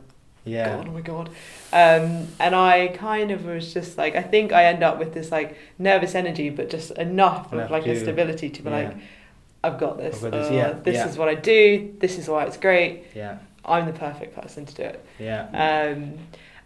[0.49, 0.77] Yeah.
[0.77, 1.29] God, oh my God.
[1.73, 5.31] Um, and I kind of was just like, I think I end up with this
[5.31, 8.77] like nervous energy, but just enough of Enough like a stability to be yeah.
[8.77, 8.97] like,
[9.65, 10.17] I've got this.
[10.17, 11.09] I've got this, uh, yeah, this yeah.
[11.09, 11.95] is what I do.
[11.99, 13.05] This is why it's great.
[13.15, 13.39] Yeah.
[13.65, 15.05] I'm the perfect person to do it.
[15.19, 15.93] Yeah.
[15.93, 16.19] Um,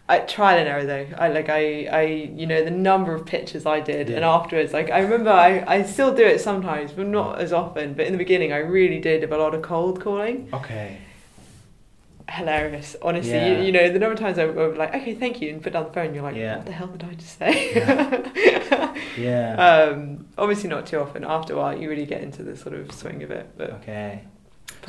[0.07, 1.07] I, trial and error though.
[1.17, 4.91] I like I, I you know the number of pitches I did and afterwards like
[4.91, 7.93] I remember I, I still do it sometimes but not as often.
[7.93, 10.49] But in the beginning I really did a lot of cold calling.
[10.53, 10.97] Okay.
[12.29, 13.31] Hilarious, honestly.
[13.31, 13.57] Yeah.
[13.59, 15.73] You, you know the number of times I was like okay thank you and put
[15.73, 16.13] down the phone.
[16.13, 16.57] You're like Yeah.
[16.57, 18.93] what the hell did I just say?
[19.17, 19.55] Yeah.
[19.91, 21.23] um, obviously not too often.
[21.23, 23.49] After a while you really get into the sort of swing of it.
[23.57, 24.23] But Okay.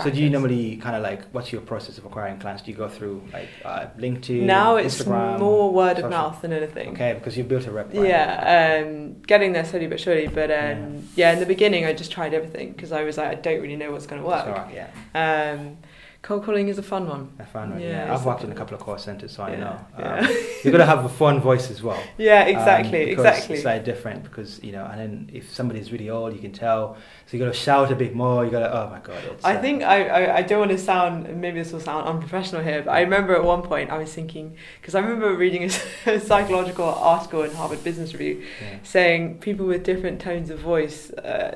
[0.03, 2.63] So do you normally kind of like what's your process of acquiring clients?
[2.63, 4.43] Do you go through like uh, LinkedIn?
[4.43, 6.89] now it's Instagram, more word social- of mouth than anything.
[6.95, 7.93] Okay, because you've built a rep.
[7.95, 10.27] Yeah, um, getting there slowly but surely.
[10.27, 11.33] But um, yeah.
[11.33, 13.93] in the beginning, I just tried everything because I was like, I don't really know
[13.93, 14.47] what's going to work.
[14.47, 15.53] right, yeah.
[15.59, 15.77] Um,
[16.25, 17.31] cold calling is a fun one.
[17.39, 17.83] I found it.
[17.83, 19.87] Yeah, Yeah, I've worked in a couple of call centers, so I Yeah, know.
[19.99, 20.15] yeah.
[20.21, 20.27] Um,
[20.65, 22.03] you've got to have a fun voice as well.
[22.19, 23.57] Yeah, Um, exactly, because exactly.
[23.57, 26.97] It's like different because you know, and then if somebody's really old, you can tell.
[27.27, 28.45] So you got to shout a bit more.
[28.45, 28.73] You got to.
[28.73, 29.23] Oh my god!
[29.25, 32.07] It's, I uh, think I, I, I don't want to sound maybe this will sound
[32.07, 35.71] unprofessional here, but I remember at one point I was thinking because I remember reading
[36.07, 38.79] a psychological article in Harvard Business Review yeah.
[38.83, 41.53] saying people with different tones of voice, uh,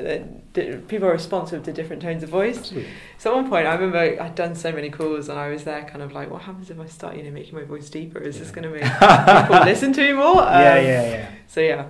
[0.55, 2.59] that people are responsive to different tones of voice.
[2.59, 2.91] Absolutely.
[3.19, 5.85] So at one point, I remember I'd done so many calls, and I was there,
[5.85, 8.19] kind of like, what happens if I start, you know, making my voice deeper?
[8.19, 10.35] Is this going to make people listen to me more?
[10.37, 11.31] yeah, Um, yeah, yeah.
[11.47, 11.87] So yeah,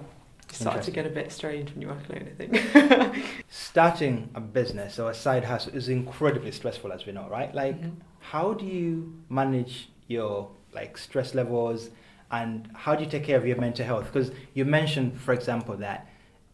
[0.61, 2.29] started to get a bit strange when you work alone.
[2.33, 3.15] I think.
[3.49, 7.55] Starting a business or a side hustle is incredibly stressful, as we know, right?
[7.55, 7.93] Like, Mhm.
[8.21, 11.91] how do you manage your like stress levels,
[12.31, 14.07] and how do you take care of your mental health?
[14.13, 16.07] Because you mentioned, for example, that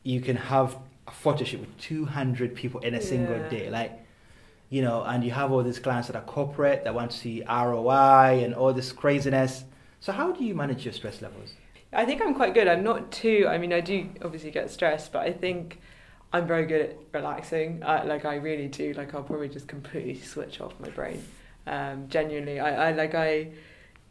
[0.05, 4.01] you can have a photo shoot with 200 people in a single day, like.
[4.71, 7.43] You know, and you have all these clients that are corporate that want to see
[7.47, 9.65] ROI and all this craziness.
[10.01, 11.53] So, how do you manage your stress levels?
[11.95, 12.69] I think I'm quite good.
[12.69, 13.47] I'm not too.
[13.49, 15.81] I mean, I do obviously get stressed, but I think
[16.33, 17.83] I'm very good at relaxing.
[17.85, 18.93] I, like I really do.
[18.95, 21.23] Like I'll probably just completely switch off my brain.
[21.67, 23.53] Um, genuinely, I, I like I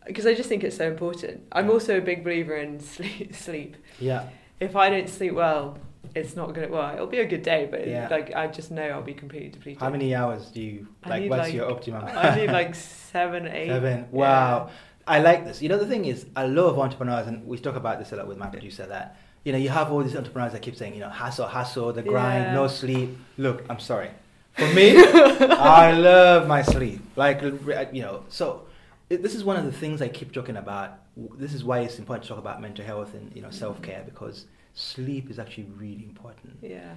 [0.08, 1.42] because I just think it's so important.
[1.52, 1.72] I'm Yeah.
[1.74, 3.34] also a big believer in sleep.
[3.36, 3.78] sleep.
[4.00, 4.28] Yeah,
[4.60, 5.78] If I don't sleep well,
[6.16, 6.68] it's not gonna.
[6.68, 8.08] Well, it'll be a good day, but Yeah.
[8.10, 9.82] like I just know I'll be completely depleted.
[9.82, 11.30] how many hours do you like?
[11.30, 12.06] What's like- your optimum?
[12.06, 12.74] I need like
[13.14, 13.68] seven, eight.
[13.70, 14.08] Seven.
[14.12, 14.70] Wow.
[15.08, 15.62] I like this.
[15.62, 18.28] You know, the thing is, lot of entrepreneurs, and we talk about this a lot
[18.28, 21.02] with my producer, that, you know, you have all these entrepreneurs that keep saying, you
[21.02, 22.54] know, hustle, hustle, the grind, Yeah.
[22.54, 23.18] no sleep.
[23.38, 24.12] Look, I'm sorry.
[24.54, 27.02] For me, I love my sleep.
[27.16, 28.64] Like, you know, so
[29.10, 31.00] it, this is one of the things I keep talking about.
[31.38, 34.04] This is why it's important to talk about mental health and, you know, self care
[34.06, 36.58] because sleep is actually really important.
[36.62, 36.96] Yeah.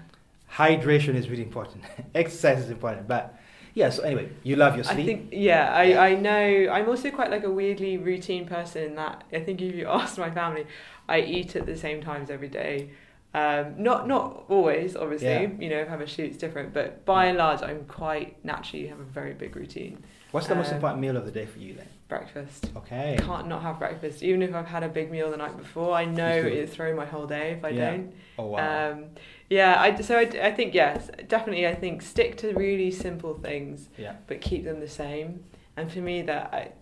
[0.52, 1.84] Hydration is really important.
[2.14, 3.08] Exercise is important.
[3.08, 3.34] But
[3.76, 4.98] yeah, so anyway, you love your sleep.
[4.98, 6.00] I think yeah, I, Yeah.
[6.00, 9.74] I know I'm also quite like a weirdly routine person in that I think if
[9.74, 10.66] you ask my family,
[11.06, 12.90] I eat at the same times every day.
[13.34, 15.28] Um, not not always, obviously.
[15.28, 15.50] Yeah.
[15.60, 18.42] You know, if I have a shoot, it's different, but by and large, I'm quite
[18.42, 20.02] naturally have a very big routine.
[20.30, 21.88] What's the most um, important meal of the day for you then?
[22.08, 22.70] Breakfast.
[22.76, 23.18] Okay.
[23.20, 25.92] Can't not have breakfast, even if I've had a big meal the night before.
[25.94, 27.90] I know it'll throw my whole day if I Yeah.
[27.90, 28.14] don't.
[28.38, 28.92] Oh wow.
[28.92, 29.04] Um,
[29.48, 31.66] yeah, I, so I, I think yes, definitely.
[31.66, 34.16] I think stick to really simple things yeah.
[34.26, 35.44] but keep them the same.
[35.76, 36.72] And for me, that I,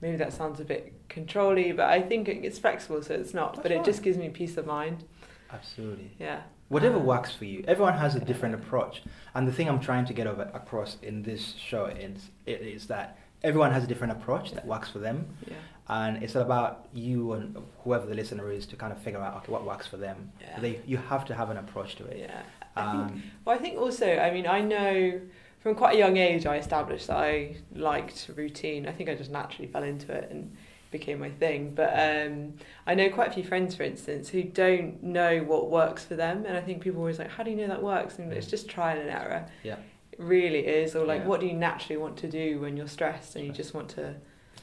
[0.00, 3.54] maybe that sounds a bit controlly, but I think it's flexible, so it's not.
[3.54, 5.04] That's but it just gives me peace of mind.
[5.52, 6.10] Absolutely.
[6.18, 6.42] Yeah.
[6.68, 7.64] Whatever Um, works for you.
[7.68, 9.02] Everyone has a different approach,
[9.34, 12.86] and the thing I'm trying to get over across in this show is it is
[12.86, 15.54] that everyone has a different approach that works for them, Yeah.
[15.88, 19.52] And it's about you and whoever the listener is to kind of figure out okay
[19.52, 20.32] what works for them.
[20.40, 20.60] Yeah.
[20.60, 22.18] They you have to have an approach to it.
[22.20, 22.42] Yeah.
[22.76, 25.20] I think, Um, well, I think also, I mean, I know
[25.60, 28.86] from quite a young age, I established that I liked routine.
[28.88, 30.56] I think I just naturally fell into it and
[30.90, 31.74] became my thing.
[31.74, 32.54] But um,
[32.86, 36.44] I know quite a few friends, for instance, who don't know what works for them.
[36.46, 38.18] And I think people are always like, how do you know that works?
[38.18, 39.46] And it's just trial and error.
[39.62, 39.76] Yeah.
[40.12, 40.96] It really is.
[40.96, 41.26] Or like, Yeah.
[41.28, 44.14] what do you naturally want to do when you're stressed and you just want to,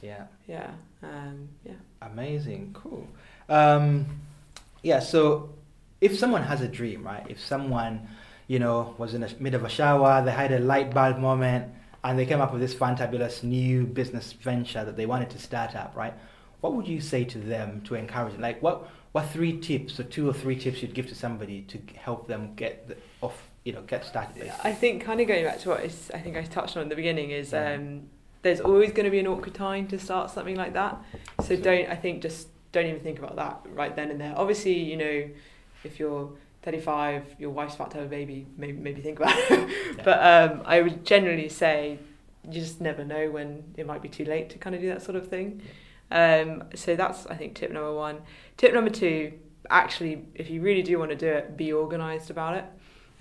[0.02, 0.24] yeah.
[0.46, 0.70] yeah,
[1.02, 1.72] um, yeah.
[2.02, 3.06] Amazing, cool.
[3.48, 4.06] Um,
[4.82, 5.50] yeah, so
[6.00, 7.26] if someone has a dream, right?
[7.28, 8.08] If someone,
[8.46, 11.72] you know, was in the mid of a shower, they had a light bulb moment,
[12.02, 15.76] and they came up with this fantabulous new business venture that they wanted to start
[15.76, 16.14] up, right?
[16.60, 18.42] What would you say to them to encourage them?
[18.42, 21.78] Like, what what three tips or two or three tips you'd give to somebody to
[21.96, 24.34] help them get the, off, you know, get started?
[24.36, 24.70] Basically?
[24.70, 26.88] I think kind of going back to what is, I think I touched on at
[26.90, 27.74] the beginning is Yeah.
[27.74, 28.08] um,
[28.42, 30.98] there's always going to be an awkward time to start something like that.
[31.44, 34.34] So don't I think just don't even think about that right then and there.
[34.36, 35.30] Obviously, you know,
[35.84, 36.30] if you're
[36.62, 39.70] 35, your wife's about to have a baby, maybe maybe think about it.
[39.96, 40.02] Yeah.
[40.04, 41.98] But um, I would generally say
[42.44, 45.02] you just never know when it might be too late to kind of do that
[45.02, 45.62] sort of thing.
[46.10, 48.22] Um, so that's I think tip number one.
[48.56, 49.32] Tip number two,
[49.68, 52.64] actually, if you really do want to do it, be organised about it.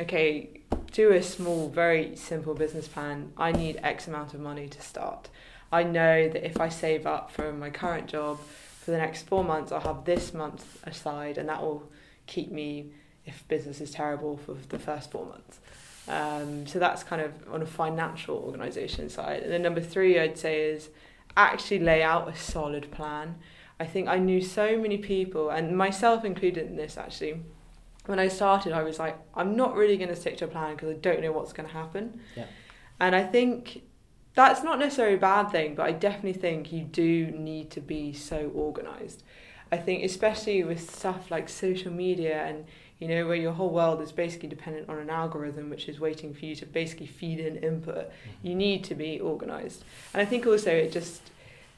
[0.01, 0.61] Okay,
[0.93, 3.33] do a small, very simple business plan.
[3.35, 5.27] I need X amount of money to start.
[5.73, 9.43] I know that if I save up from my current job for the next four
[9.43, 11.91] months, I'll have this month aside, and that will
[12.27, 12.91] keep me,
[13.25, 15.59] if business is terrible, for the first four months.
[16.07, 19.43] Um, so that's kind of on a financial organisation side.
[19.43, 20.89] And then number three, I'd say is
[21.35, 23.35] actually lay out a solid plan.
[23.81, 27.41] I think I knew so many people, and myself included in this actually.
[28.05, 30.75] When I started, I was like, I'm not really going to stick to a plan
[30.75, 32.21] because I don't know what's going to happen.
[32.35, 32.45] Yeah.
[32.99, 33.83] And I think
[34.33, 38.13] that's not necessarily a bad thing, but I definitely think you do need to be
[38.13, 39.23] so organized.
[39.71, 42.65] I think, especially with stuff like social media and
[42.99, 46.33] you know, where your whole world is basically dependent on an algorithm which is waiting
[46.33, 48.47] for you to basically feed in input, mm-hmm.
[48.47, 49.85] you need to be organized.
[50.13, 51.21] And I think also it just,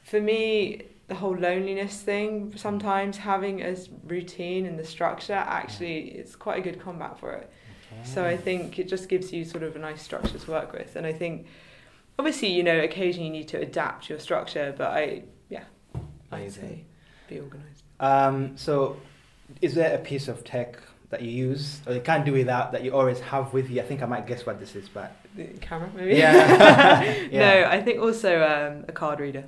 [0.02, 6.36] for me, the whole loneliness thing, sometimes having a routine and the structure actually it's
[6.36, 7.50] quite a good combat for it.
[7.92, 8.08] Okay.
[8.08, 10.96] So I think it just gives you sort of a nice structure to work with.
[10.96, 11.46] And I think,
[12.18, 15.64] obviously, you know, occasionally you need to adapt your structure, but I, yeah,
[16.30, 16.84] I'd say
[17.28, 17.82] be organized.
[18.00, 18.96] Um, so,
[19.60, 20.78] is there a piece of tech
[21.10, 23.80] that you use or you can't do without that you always have with you?
[23.80, 26.16] I think I might guess what this is, but the camera maybe.
[26.16, 27.02] Yeah.
[27.30, 27.62] yeah.
[27.62, 29.44] No, I think also um, a card reader.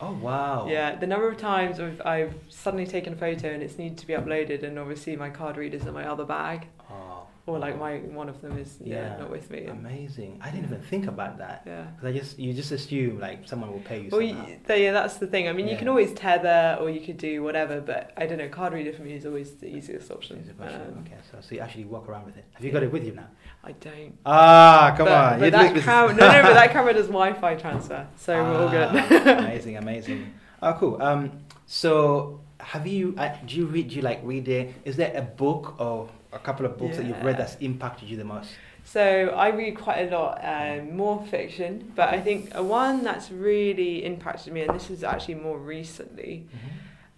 [0.00, 0.66] Oh wow!
[0.68, 4.06] Yeah, the number of times I've, I've suddenly taken a photo and it's needed to
[4.06, 6.66] be uploaded, and obviously my card reader's in my other bag.
[6.90, 9.64] Oh or like my one of them is yeah, yeah not with me.
[9.64, 10.38] Amazing.
[10.42, 11.62] I didn't even think about that.
[11.66, 11.84] Yeah.
[11.84, 14.10] Because I just you just assume like someone will pay you.
[14.10, 14.36] Well, you,
[14.68, 15.48] yeah, that's the thing.
[15.48, 15.72] I mean, yeah.
[15.72, 18.48] you can always tether or you could do whatever, but I don't know.
[18.48, 20.44] Card reader for me is always the easiest option.
[20.60, 20.68] Um,
[21.06, 22.44] okay, so so you actually walk around with it.
[22.52, 23.28] Have you got it with you now?
[23.64, 24.18] I don't.
[24.26, 25.40] Ah, come but, on.
[25.40, 28.68] But that cam- no, no, but that camera does Wi-Fi transfer, so ah, we're all
[28.68, 28.88] good.
[28.92, 30.34] Ah, amazing, amazing.
[30.62, 31.02] Oh, cool.
[31.02, 31.32] Um,
[31.66, 33.14] so have you?
[33.16, 33.88] Uh, do you read?
[33.88, 34.74] Do you like reading?
[34.84, 37.02] Is there a book or a couple of books yeah.
[37.02, 38.50] that you've read that's impacted you the most?
[38.84, 43.30] So I read quite a lot, um, more fiction, but I think a one that's
[43.30, 46.46] really impacted me, and this is actually more recently.
[46.46, 46.68] Mm-hmm.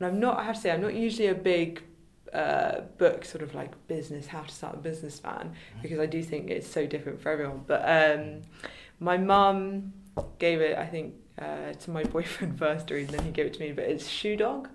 [0.00, 1.82] And I'm not, I have to say, I'm not usually a big
[2.32, 5.82] uh, book sort of like business, how to start a business fan, mm-hmm.
[5.82, 7.62] because I do think it's so different for everyone.
[7.66, 8.42] But um,
[8.98, 9.92] my mum
[10.38, 13.46] gave it, I think, uh, to my boyfriend first to read, and then he gave
[13.46, 13.72] it to me.
[13.72, 14.68] But it's Shoe Dog.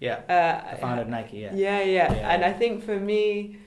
[0.00, 0.20] Yeah.
[0.26, 1.38] Uh, the founder of Nike.
[1.38, 1.54] Yeah.
[1.54, 2.12] Yeah, yeah.
[2.14, 3.58] yeah and I think for me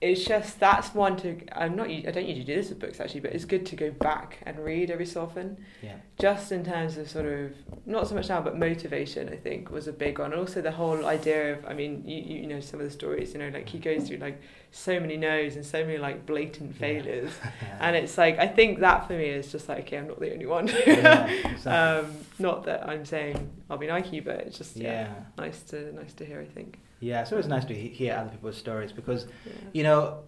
[0.00, 3.20] it's just that's one to I'm not I don't usually do this with books actually,
[3.20, 5.58] but it's good to go back and read every so often.
[5.82, 5.96] Yeah.
[6.18, 7.52] Just in terms of sort of
[7.84, 10.32] not so much now, but motivation I think was a big one.
[10.32, 13.34] And also the whole idea of I mean you you know some of the stories
[13.34, 14.40] you know like he goes through like
[14.70, 17.32] so many no's and so many like blatant failures,
[17.62, 17.76] yeah.
[17.80, 20.32] and it's like I think that for me is just like okay I'm not the
[20.32, 20.68] only one.
[20.68, 21.72] yeah, exactly.
[21.72, 25.92] um, not that I'm saying I'll be Nike, but it's just yeah, yeah nice to
[25.92, 26.78] nice to hear I think.
[27.00, 29.52] Yeah, so it's nice to hear other people's stories because, yeah.
[29.72, 30.18] you know,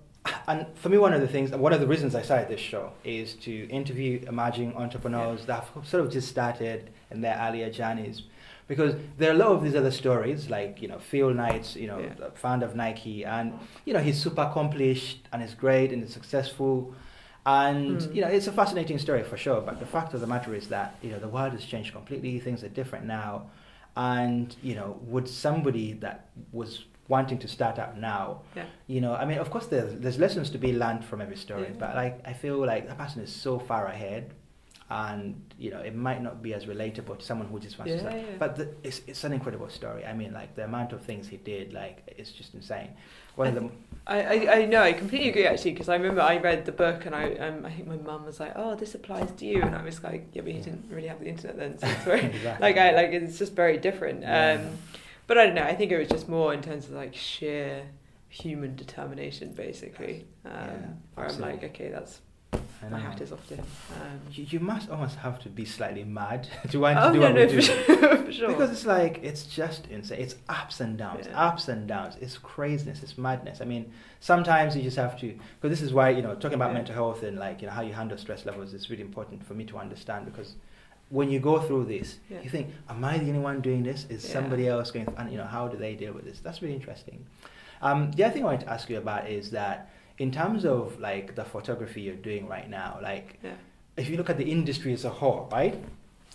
[0.48, 2.92] and for me, one of the things, one of the reasons I started this show
[3.04, 5.46] is to interview emerging entrepreneurs yeah.
[5.46, 8.22] that have sort of just started in their earlier journeys.
[8.68, 11.88] Because there are a lot of these other stories, like, you know, Phil Knight, you
[11.88, 12.28] know, yeah.
[12.34, 16.94] founder of Nike, and, you know, he's super accomplished and is great and is successful.
[17.44, 18.14] And, mm.
[18.14, 19.60] you know, it's a fascinating story for sure.
[19.60, 22.38] But the fact of the matter is that, you know, the world has changed completely.
[22.38, 23.50] Things are different now
[23.96, 28.64] and you know would somebody that was wanting to start up now yeah.
[28.86, 31.64] you know i mean of course there's, there's lessons to be learned from every story
[31.64, 31.76] yeah.
[31.78, 34.32] but like i feel like that person is so far ahead
[34.88, 37.96] and you know it might not be as relatable to someone who just wants yeah,
[37.96, 38.36] to start yeah.
[38.38, 41.36] but the, it's, it's an incredible story i mean like the amount of things he
[41.38, 42.90] did like it's just insane
[43.34, 43.72] one of them
[44.06, 47.06] I, I, I know I completely agree actually because I remember I read the book
[47.06, 49.76] and I um, I think my mum was like oh this applies to you and
[49.76, 52.20] I was like yeah but you didn't really have the internet then so it's very,
[52.24, 52.66] exactly.
[52.66, 54.60] like I like it's just very different yeah.
[54.60, 54.78] um,
[55.28, 57.84] but I don't know I think it was just more in terms of like sheer
[58.28, 60.76] human determination basically um, yeah,
[61.14, 62.20] where I'm like okay that's
[62.90, 63.64] my hat is off to him.
[64.00, 67.20] Um, you, you, must almost have to be slightly mad to want oh, to do
[67.20, 67.62] no, what no, we do.
[67.62, 68.48] Sure, sure.
[68.48, 70.20] Because it's like it's just insane.
[70.20, 71.40] It's ups and downs, yeah.
[71.40, 72.16] ups and downs.
[72.20, 73.02] It's craziness.
[73.02, 73.60] It's madness.
[73.60, 75.38] I mean, sometimes you just have to.
[75.60, 76.74] Because this is why you know talking about yeah.
[76.74, 79.54] mental health and like you know how you handle stress levels is really important for
[79.54, 80.54] me to understand because
[81.08, 82.40] when you go through this, yeah.
[82.40, 84.06] you think, am I the only one doing this?
[84.08, 85.04] Is somebody else going?
[85.06, 86.40] Th- and you know, how do they deal with this?
[86.40, 87.26] That's really interesting.
[87.82, 90.98] Um, the other thing I wanted to ask you about is that in terms of
[91.00, 93.52] like the photography you're doing right now, like yeah.
[93.96, 95.82] if you look at the industry as a whole, right?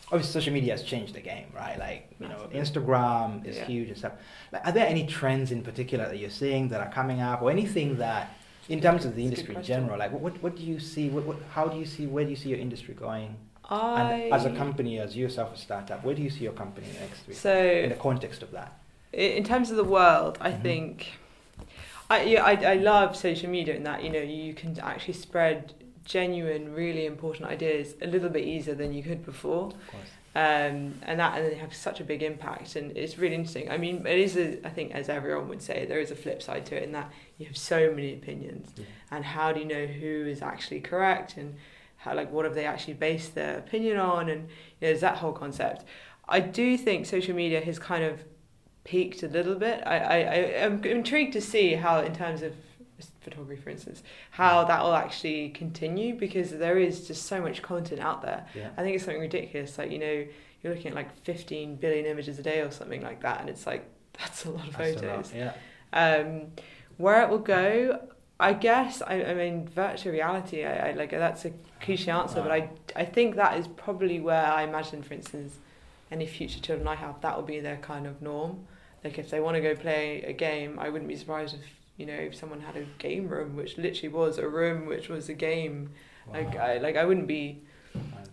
[0.10, 1.78] Obviously, social media has changed the game, right?
[1.78, 3.66] Like you know, Instagram is yeah.
[3.66, 4.14] huge and stuff.
[4.54, 7.52] Like, are there any trends in particular that you're seeing that are coming up, or
[7.52, 8.32] anything that,
[8.70, 11.10] in terms of the industry in general, like what, what do you see?
[11.10, 12.08] What, what how do you see?
[12.08, 13.36] Where do you see your industry going?
[13.70, 14.14] I...
[14.14, 17.28] And as a company, as yourself a startup, where do you see your company next
[17.28, 17.36] week?
[17.36, 18.80] So in the context of that,
[19.12, 20.62] in terms of the world, I mm-hmm.
[20.62, 21.08] think
[22.10, 25.74] I, yeah, I, I love social media in that you know you can actually spread
[26.06, 29.74] genuine, really important ideas a little bit easier than you could before.
[30.36, 33.72] Um, and that and they have such a big impact and it's really interesting.
[33.72, 36.44] I mean, it is, a, I think, as everyone would say, there is a flip
[36.44, 38.86] side to it in that you have so many opinions, yeah.
[39.10, 41.56] and how do you know who is actually correct and
[41.98, 45.18] how like what have they actually based their opinion on and you know, there's that
[45.18, 45.86] whole concept.
[46.30, 48.24] I do think social media has kind of
[48.88, 49.84] peaked a little bit.
[49.86, 50.36] I, I, I
[50.66, 52.54] am intrigued to see how, in terms of
[53.22, 58.00] photography, for instance, how that will actually continue because there is just so much content
[58.00, 58.46] out there.
[58.56, 58.70] Yeah.
[58.78, 59.78] I think it's something ridiculous.
[59.78, 60.26] Like you know,
[60.64, 63.68] you're looking at like 15 billion images a day or something like that, and it's
[63.68, 63.86] like
[64.20, 65.34] that's a lot of That's photos.
[65.34, 65.54] lot, Yeah.
[65.94, 66.48] Um,
[66.98, 68.08] where it will go,
[68.40, 69.02] I guess.
[69.02, 70.64] I, I mean, virtual reality.
[70.64, 74.46] I, I like that's a cliche answer, but I I think that is probably where
[74.46, 75.58] I imagine, for instance,
[76.10, 78.66] any future children I have, that will be their kind of norm.
[79.08, 81.62] Like if they want to go play a game, I wouldn't be surprised if
[81.96, 85.30] you know if someone had a game room, which literally was a room which was
[85.30, 85.92] a game.
[86.30, 87.62] Like I like I wouldn't be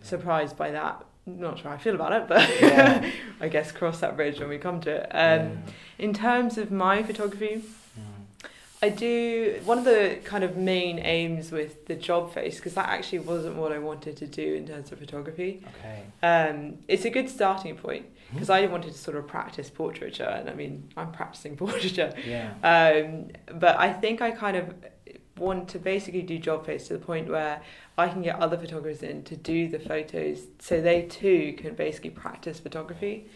[0.03, 1.05] surprised by that.
[1.27, 3.09] Not sure how I feel about it, but Yeah.
[3.41, 5.09] I guess cross that bridge when we come to it.
[5.13, 5.63] Um,
[5.97, 7.63] In terms of my photography,
[7.97, 8.49] Mm.
[8.83, 13.21] I do one of the kind of main aims with the Jobface because that actually
[13.21, 15.63] wasn't what I wanted to do in terms of photography.
[15.79, 16.03] Okay.
[16.21, 18.07] Um, it's a good starting point?
[18.33, 22.53] Because I wanted to sort of practice portraiture, and I mean I'm practicing portraiture, Yeah.
[22.63, 24.75] um, but I think I kind of
[25.37, 27.61] want to basically do Jobface to the point where
[27.99, 32.11] I can get other photographers in to do the photos so they too can basically
[32.11, 33.27] practice photography.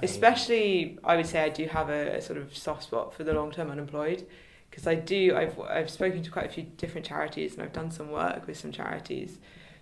[0.00, 3.32] Especially, I would say I do have a, a sort of soft spot for the
[3.32, 4.26] long term unemployed
[4.70, 5.34] because I do.
[5.36, 8.56] I've I've spoken to quite a few different charities and I've done some work with
[8.58, 9.38] some charities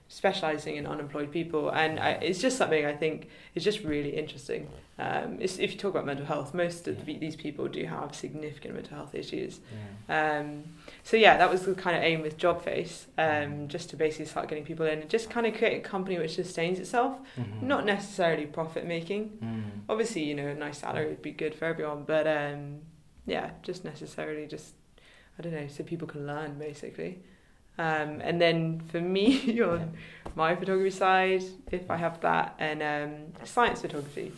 [0.08, 4.68] specializing in unemployed people, and I, it's just something I think is just really interesting.
[4.98, 8.14] Um, it's, if you talk about mental health, most of the, these people do have
[8.14, 9.60] significant mental health issues.
[10.08, 10.38] Yeah.
[10.40, 10.64] Um,
[11.02, 14.48] so yeah, that was the kind of aim with JobFace, um, just to basically start
[14.48, 17.62] getting people in and just kind of create a company which sustains itself, Mhm.
[17.62, 19.30] not necessarily profit making.
[19.42, 19.80] Mm.
[19.88, 22.78] Obviously, you know, a nice salary would be good for everyone, but um,
[23.26, 24.74] yeah, just necessarily just
[25.38, 27.18] I don't know, so people can learn basically.
[27.78, 29.92] Um, and then for me on
[30.34, 34.32] my photography side, if I have that, and um, science photography,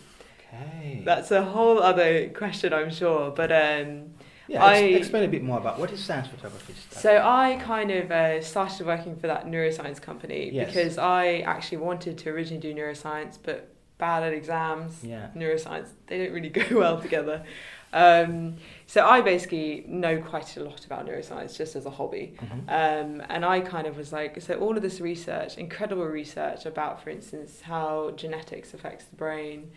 [0.52, 1.02] Okay.
[1.04, 3.30] that's a whole other question, I'm sure.
[3.30, 4.10] But um,
[4.48, 4.64] yeah.
[4.64, 6.72] I- explain a bit more about what is science photography.
[6.74, 7.02] stuff?
[7.02, 10.66] So I kind of uh, started working for that neuroscience company Yes.
[10.66, 15.04] because I actually wanted to originally do neuroscience, but bad at exams.
[15.04, 15.28] Yeah.
[15.36, 17.44] Neuroscience they don't really go well together.
[17.92, 22.34] Um, so I basically know quite a lot about neuroscience just as a hobby.
[22.38, 22.60] Mhm.
[22.68, 27.02] Um, and I kind of was like, so all of this research, incredible research about,
[27.02, 29.70] for instance, how genetics affects the brain.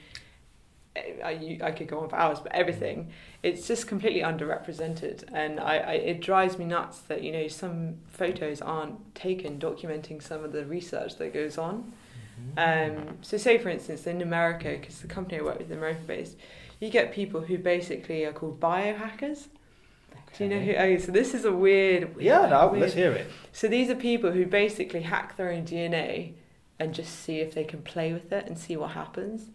[0.94, 3.12] I, I, I could go on for hours, but everything,
[3.44, 5.24] it's just completely underrepresented.
[5.32, 10.22] And I, I, it drives me nuts that, you know, some photos aren't taken documenting
[10.22, 11.94] some of the research that goes on.
[12.58, 12.98] Mhm.
[13.00, 16.06] Um, so say, for instance, in America, because the company I work with is American
[16.06, 16.36] based,
[16.82, 19.48] you get people who basically are called biohackers.
[20.38, 20.72] Do you know who?
[20.72, 20.96] Okay.
[20.96, 22.16] Okay, so this is a weird.
[22.20, 23.28] Yeah, no, weird- let's hear it.
[23.54, 26.34] so these are people who basically hack their own DNA
[26.80, 29.52] and just see if they can play with it and see what happens.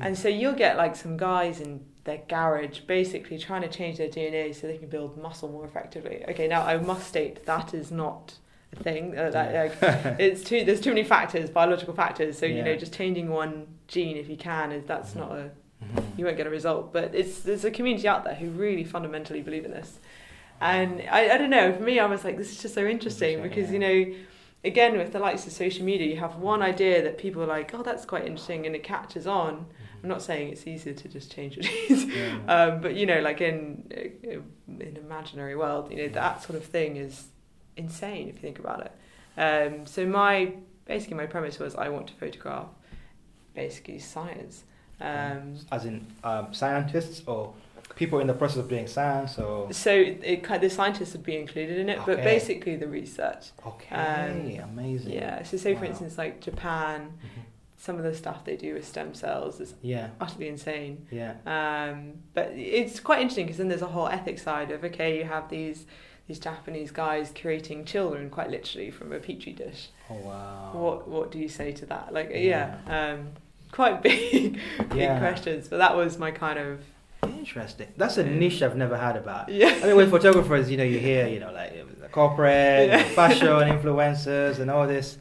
[0.00, 4.08] And so you'll get like some guys in their garage basically trying to change their
[4.08, 6.22] DNA so they can build muscle more effectively.
[6.28, 8.34] Okay, now I must state that is not
[8.78, 9.16] a thing.
[9.16, 9.78] Uh, that, like,
[10.20, 12.36] it's too there's too many factors, biological factors.
[12.36, 15.50] So you know, just changing one gene if you can is that's not a
[15.82, 16.18] Mhm.
[16.18, 16.92] you won't get a result.
[16.92, 19.98] But it's there's a community out there who really fundamentally believe in this.
[20.60, 23.38] And I, I don't know, for me I was like, this is just so interesting
[23.38, 23.78] Interesting, because, yeah.
[23.88, 24.18] you know,
[24.62, 27.72] again with the likes of social media, you have one idea that people are like,
[27.74, 29.66] oh that's quite interesting and it catches on.
[30.02, 32.04] I'm not saying it's easier to just change your genes.
[32.06, 32.38] Yeah.
[32.48, 33.84] Um, but you know, like in
[34.68, 37.28] in imaginary world, you know that sort of thing is
[37.76, 38.92] insane if you think about it.
[39.38, 40.54] Um, so my
[40.86, 42.68] basically my premise was I want to photograph
[43.54, 44.64] basically science.
[45.00, 47.54] Um, As in um, scientists or
[47.96, 49.72] people in the process of doing science or.
[49.72, 53.50] so it, kind the scientists would be included in it, but basically the research.
[53.66, 55.12] Okay, amazing.
[55.12, 55.42] Yeah.
[55.42, 55.88] So say for Wow.
[55.90, 57.42] instance like Japan, Mhm.
[57.76, 61.06] some of the stuff they do with stem cells is Yeah, utterly insane.
[61.10, 61.34] yeah.
[61.46, 65.24] Um, but it's quite interesting because then there's a whole ethics side of okay, you
[65.24, 65.86] have these
[66.26, 69.88] these Japanese guys creating children quite literally from a petri dish.
[70.08, 70.70] Oh wow.
[70.72, 72.14] What what do you say to that?
[72.14, 72.76] Like Yeah.
[72.86, 73.30] yeah, um,
[73.72, 75.18] quite big big Yeah.
[75.18, 75.68] questions.
[75.68, 76.80] But that was my kind of
[77.22, 77.88] Interesting.
[77.96, 79.48] That's a niche I've never heard about.
[79.48, 79.78] yeah.
[79.82, 83.02] I mean, with photographers, you know, you hear, you know, like the corporate, Yeah.
[83.14, 85.18] fashion influencers, and all this.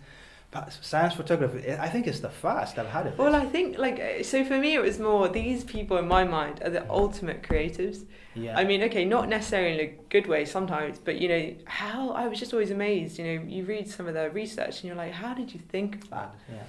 [0.51, 3.17] But science photography, I think it's the first I've had it.
[3.17, 6.23] Well, I think like uh, so for me it was more these people in my
[6.23, 8.05] mind are the ultimate creatives.
[8.33, 8.57] yeah.
[8.57, 12.27] I mean, okay, not necessarily in a good way sometimes, but you know how I
[12.27, 13.19] was just always amazed.
[13.19, 15.95] You know, you read some of their research and you're like, how did you think
[16.03, 16.33] of that?
[16.51, 16.63] yeah.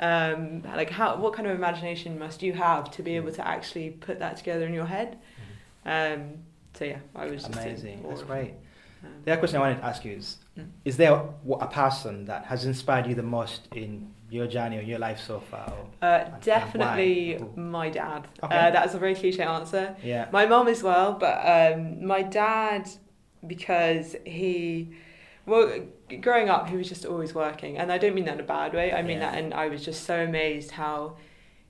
[0.00, 3.90] Um, like how what kind of imagination must you have to be able to actually
[3.90, 5.18] put that together in your head
[5.86, 6.34] um,
[6.74, 8.04] so yeah I was Amazing.
[8.08, 8.54] That's great.
[9.04, 10.68] Um, The other question I wanted to ask you is: Mm.
[10.84, 14.82] Is there a, a person that has inspired you the most in your journey or
[14.82, 15.68] your life so far?
[15.68, 18.56] or- uh, and definitely my dad Okay.
[18.56, 20.28] uh, that's a very cliche answer Yeah.
[20.32, 22.88] my mom as well but um, my dad
[23.46, 24.90] because he,
[25.46, 25.64] well,
[26.16, 28.72] growing up, he was just always working, and I don't mean that in a bad
[28.74, 28.92] way.
[28.92, 29.30] I mean Yeah.
[29.32, 31.16] that, and I was just so amazed how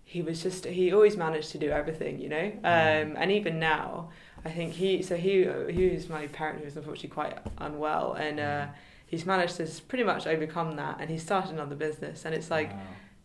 [0.05, 2.53] he was just he always managed to do everything, you know.
[2.63, 3.07] Mm.
[3.11, 4.11] Um, and even now,
[4.45, 8.39] I think he so he he was my parent who was unfortunately quite unwell, and
[8.41, 8.71] uh, Mm.
[9.07, 12.71] he's managed to pretty much overcome that, and he started another business, and it's like
[12.73, 12.81] Wow.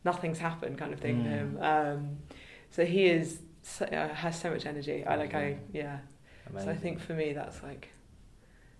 [0.05, 1.33] nothing's happened kind of thing to Mm.
[1.37, 1.57] him.
[1.61, 2.17] Um,
[2.71, 5.03] so he is so, uh, has so much energy.
[5.05, 5.59] I like I Amazing.
[5.73, 5.97] yeah.
[6.57, 7.89] So I think for me that's like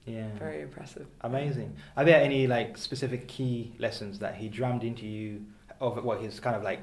[0.06, 0.28] yeah.
[0.38, 1.08] very impressive.
[1.22, 1.76] Amazing.
[1.97, 5.45] Are there any like specific key lessons that he drummed into you
[5.82, 6.82] over what he's kind of like,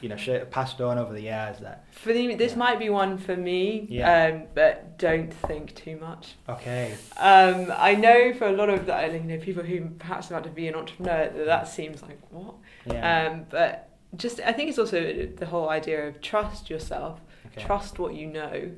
[0.00, 0.16] you know,
[0.50, 1.84] passed on over the years that?
[1.92, 2.58] For the, this Yeah.
[2.58, 4.24] might be one for me, Yeah.
[4.24, 6.34] um, but don't think too much.
[6.48, 6.94] Okay.
[7.18, 10.50] Um, I know for a lot of the, you know people who perhaps about to
[10.50, 12.54] be an entrepreneur that that seems like what,
[12.86, 13.28] Yeah.
[13.28, 17.64] um, but just I think it's also the whole idea of trust yourself, okay.
[17.64, 18.72] trust what you know,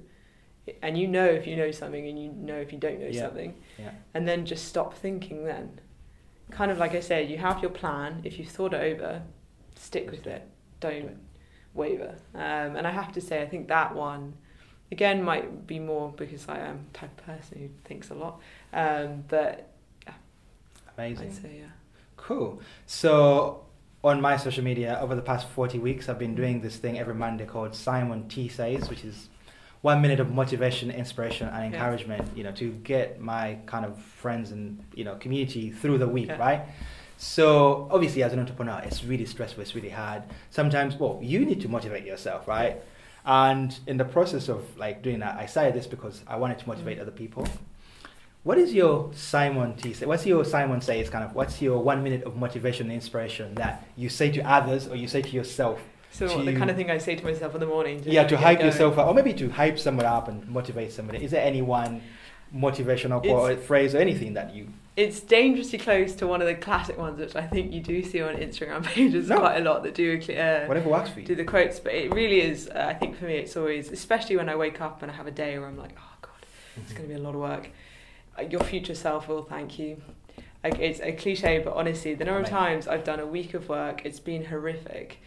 [0.82, 3.22] and you know if you know something and you know if you don't know Yeah.
[3.26, 3.90] something, Yeah.
[4.14, 5.44] and then just stop thinking.
[5.44, 5.80] Then,
[6.50, 8.20] kind of like I said, you have your plan.
[8.24, 9.22] If you've thought it over,
[9.74, 10.46] stick with it.
[10.80, 11.16] Don't
[11.74, 12.16] waver.
[12.34, 14.34] Um, and I have to say, I think that one,
[14.90, 18.40] again, might be more because I am the type of person who thinks a lot.
[18.72, 19.68] Um, but
[20.98, 21.28] Amazing.
[21.28, 21.66] I'd say, yeah.
[22.16, 22.60] Cool.
[22.86, 23.64] So
[24.04, 27.14] on my social media over the past 40 weeks, I've been doing this thing every
[27.14, 29.28] Monday called Simon T Says, which is
[29.82, 31.66] one minute of motivation, inspiration, and Yeah.
[31.78, 32.22] encouragement.
[32.36, 36.30] You know, to get my kind of friends and you know community through the week,
[36.38, 36.62] right?
[37.18, 39.62] So obviously, as an entrepreneur, it's really stressful.
[39.62, 40.22] It's really hard.
[40.50, 42.82] Sometimes, well, you need to motivate yourself, right?
[43.24, 46.66] And in the process of like doing that, I started this because I wanted to
[46.68, 47.02] motivate Mm.
[47.02, 47.46] other people.
[48.42, 50.04] What is your Simon T say?
[50.06, 51.00] What's your Simon say?
[51.00, 51.32] says kind of?
[51.32, 55.06] What's your one minute of motivation and inspiration that you say to others or you
[55.06, 55.80] say to yourself?
[56.12, 58.02] So what, the kind of thing I say to myself in the morning.
[58.04, 58.70] yeah, to hype going.
[58.70, 61.24] yourself up, or maybe to hype someone up and motivate somebody.
[61.24, 62.02] Is there any one
[62.54, 64.68] motivational quote or phrase or anything that you?
[64.94, 68.20] It's dangerously close to one of the classic ones, which I think you do see
[68.20, 69.38] on Instagram pages No.
[69.38, 71.26] quite a lot that do uh, Whatever works for you.
[71.26, 71.80] do the quotes.
[71.80, 72.68] But it really is.
[72.68, 75.26] Uh, I think for me, it's always, especially when I wake up and I have
[75.26, 76.44] a day where I'm like, oh god,
[76.76, 77.70] it's going to be a lot of work.
[78.38, 80.02] Uh, Your future self will thank you.
[80.62, 83.70] Like it's a cliche, but honestly, the number of times I've done a week of
[83.70, 85.20] work, it's been horrific.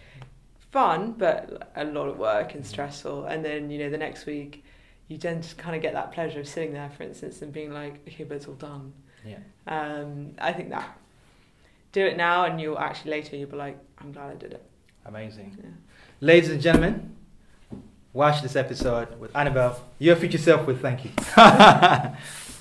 [0.75, 3.23] Fun, but a lot of work and stressful.
[3.27, 4.65] And then you know the next week,
[5.07, 7.71] you then just kind of get that pleasure of sitting there, for instance, and being
[7.71, 8.91] like, okay, but it's all done.
[9.25, 9.37] Yeah.
[9.67, 10.97] Um, I think that
[11.93, 14.65] do it now, and you'll actually later you'll be like, I'm glad I did it.
[15.05, 15.55] Amazing.
[15.63, 15.69] Yeah.
[16.19, 17.15] Ladies and gentlemen,
[18.11, 19.81] watch this episode with Annabel.
[19.97, 21.11] Your future self will thank you.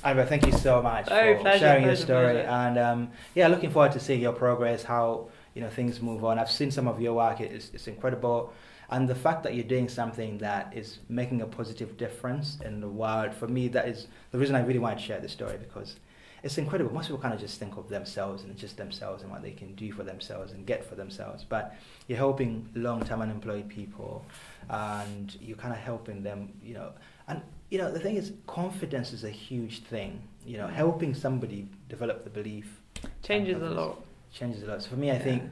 [0.04, 2.34] Annabel, thank you so much Oh, for pleasure, sharing your story.
[2.34, 2.48] pleasure.
[2.48, 6.38] And um, yeah, looking forward to seeing your progress, how you know things move on.
[6.38, 8.52] I've seen some of your work; it's, it's incredible.
[8.90, 12.88] And the fact that you're doing something that is making a positive difference in the
[12.88, 15.96] world, for me, that is the reason I really want to share this story because
[16.42, 16.92] it's incredible.
[16.92, 19.74] Most people kind of just think of themselves and just themselves and what they can
[19.74, 21.44] do for themselves and get for themselves.
[21.48, 21.74] But
[22.06, 24.26] you're helping long-term unemployed people,
[24.68, 26.52] and you're kind of helping them.
[26.62, 26.92] You know,
[27.26, 27.40] and
[27.70, 30.20] you know the thing is, confidence is a huge thing.
[30.44, 32.82] You know, helping somebody develop the belief
[33.22, 34.04] Changes a lot.
[34.34, 34.82] Changes a lot.
[34.82, 35.42] So for me, I think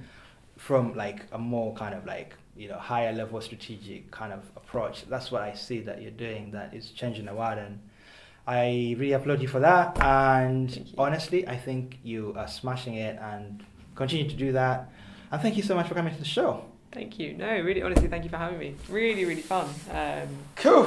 [0.58, 5.06] from like a more kind of like you know higher level strategic kind of approach
[5.08, 7.80] that's what i see that you're doing that is changing the world and
[8.46, 13.64] i really applaud you for that and honestly i think you are smashing it and
[13.94, 14.90] continue to do that
[15.30, 17.32] and thank you so much for coming to the show Thank you.
[17.32, 18.74] No, really, honestly, thank you for having me.
[18.90, 19.66] Really, really fun.
[19.90, 20.84] Um, cool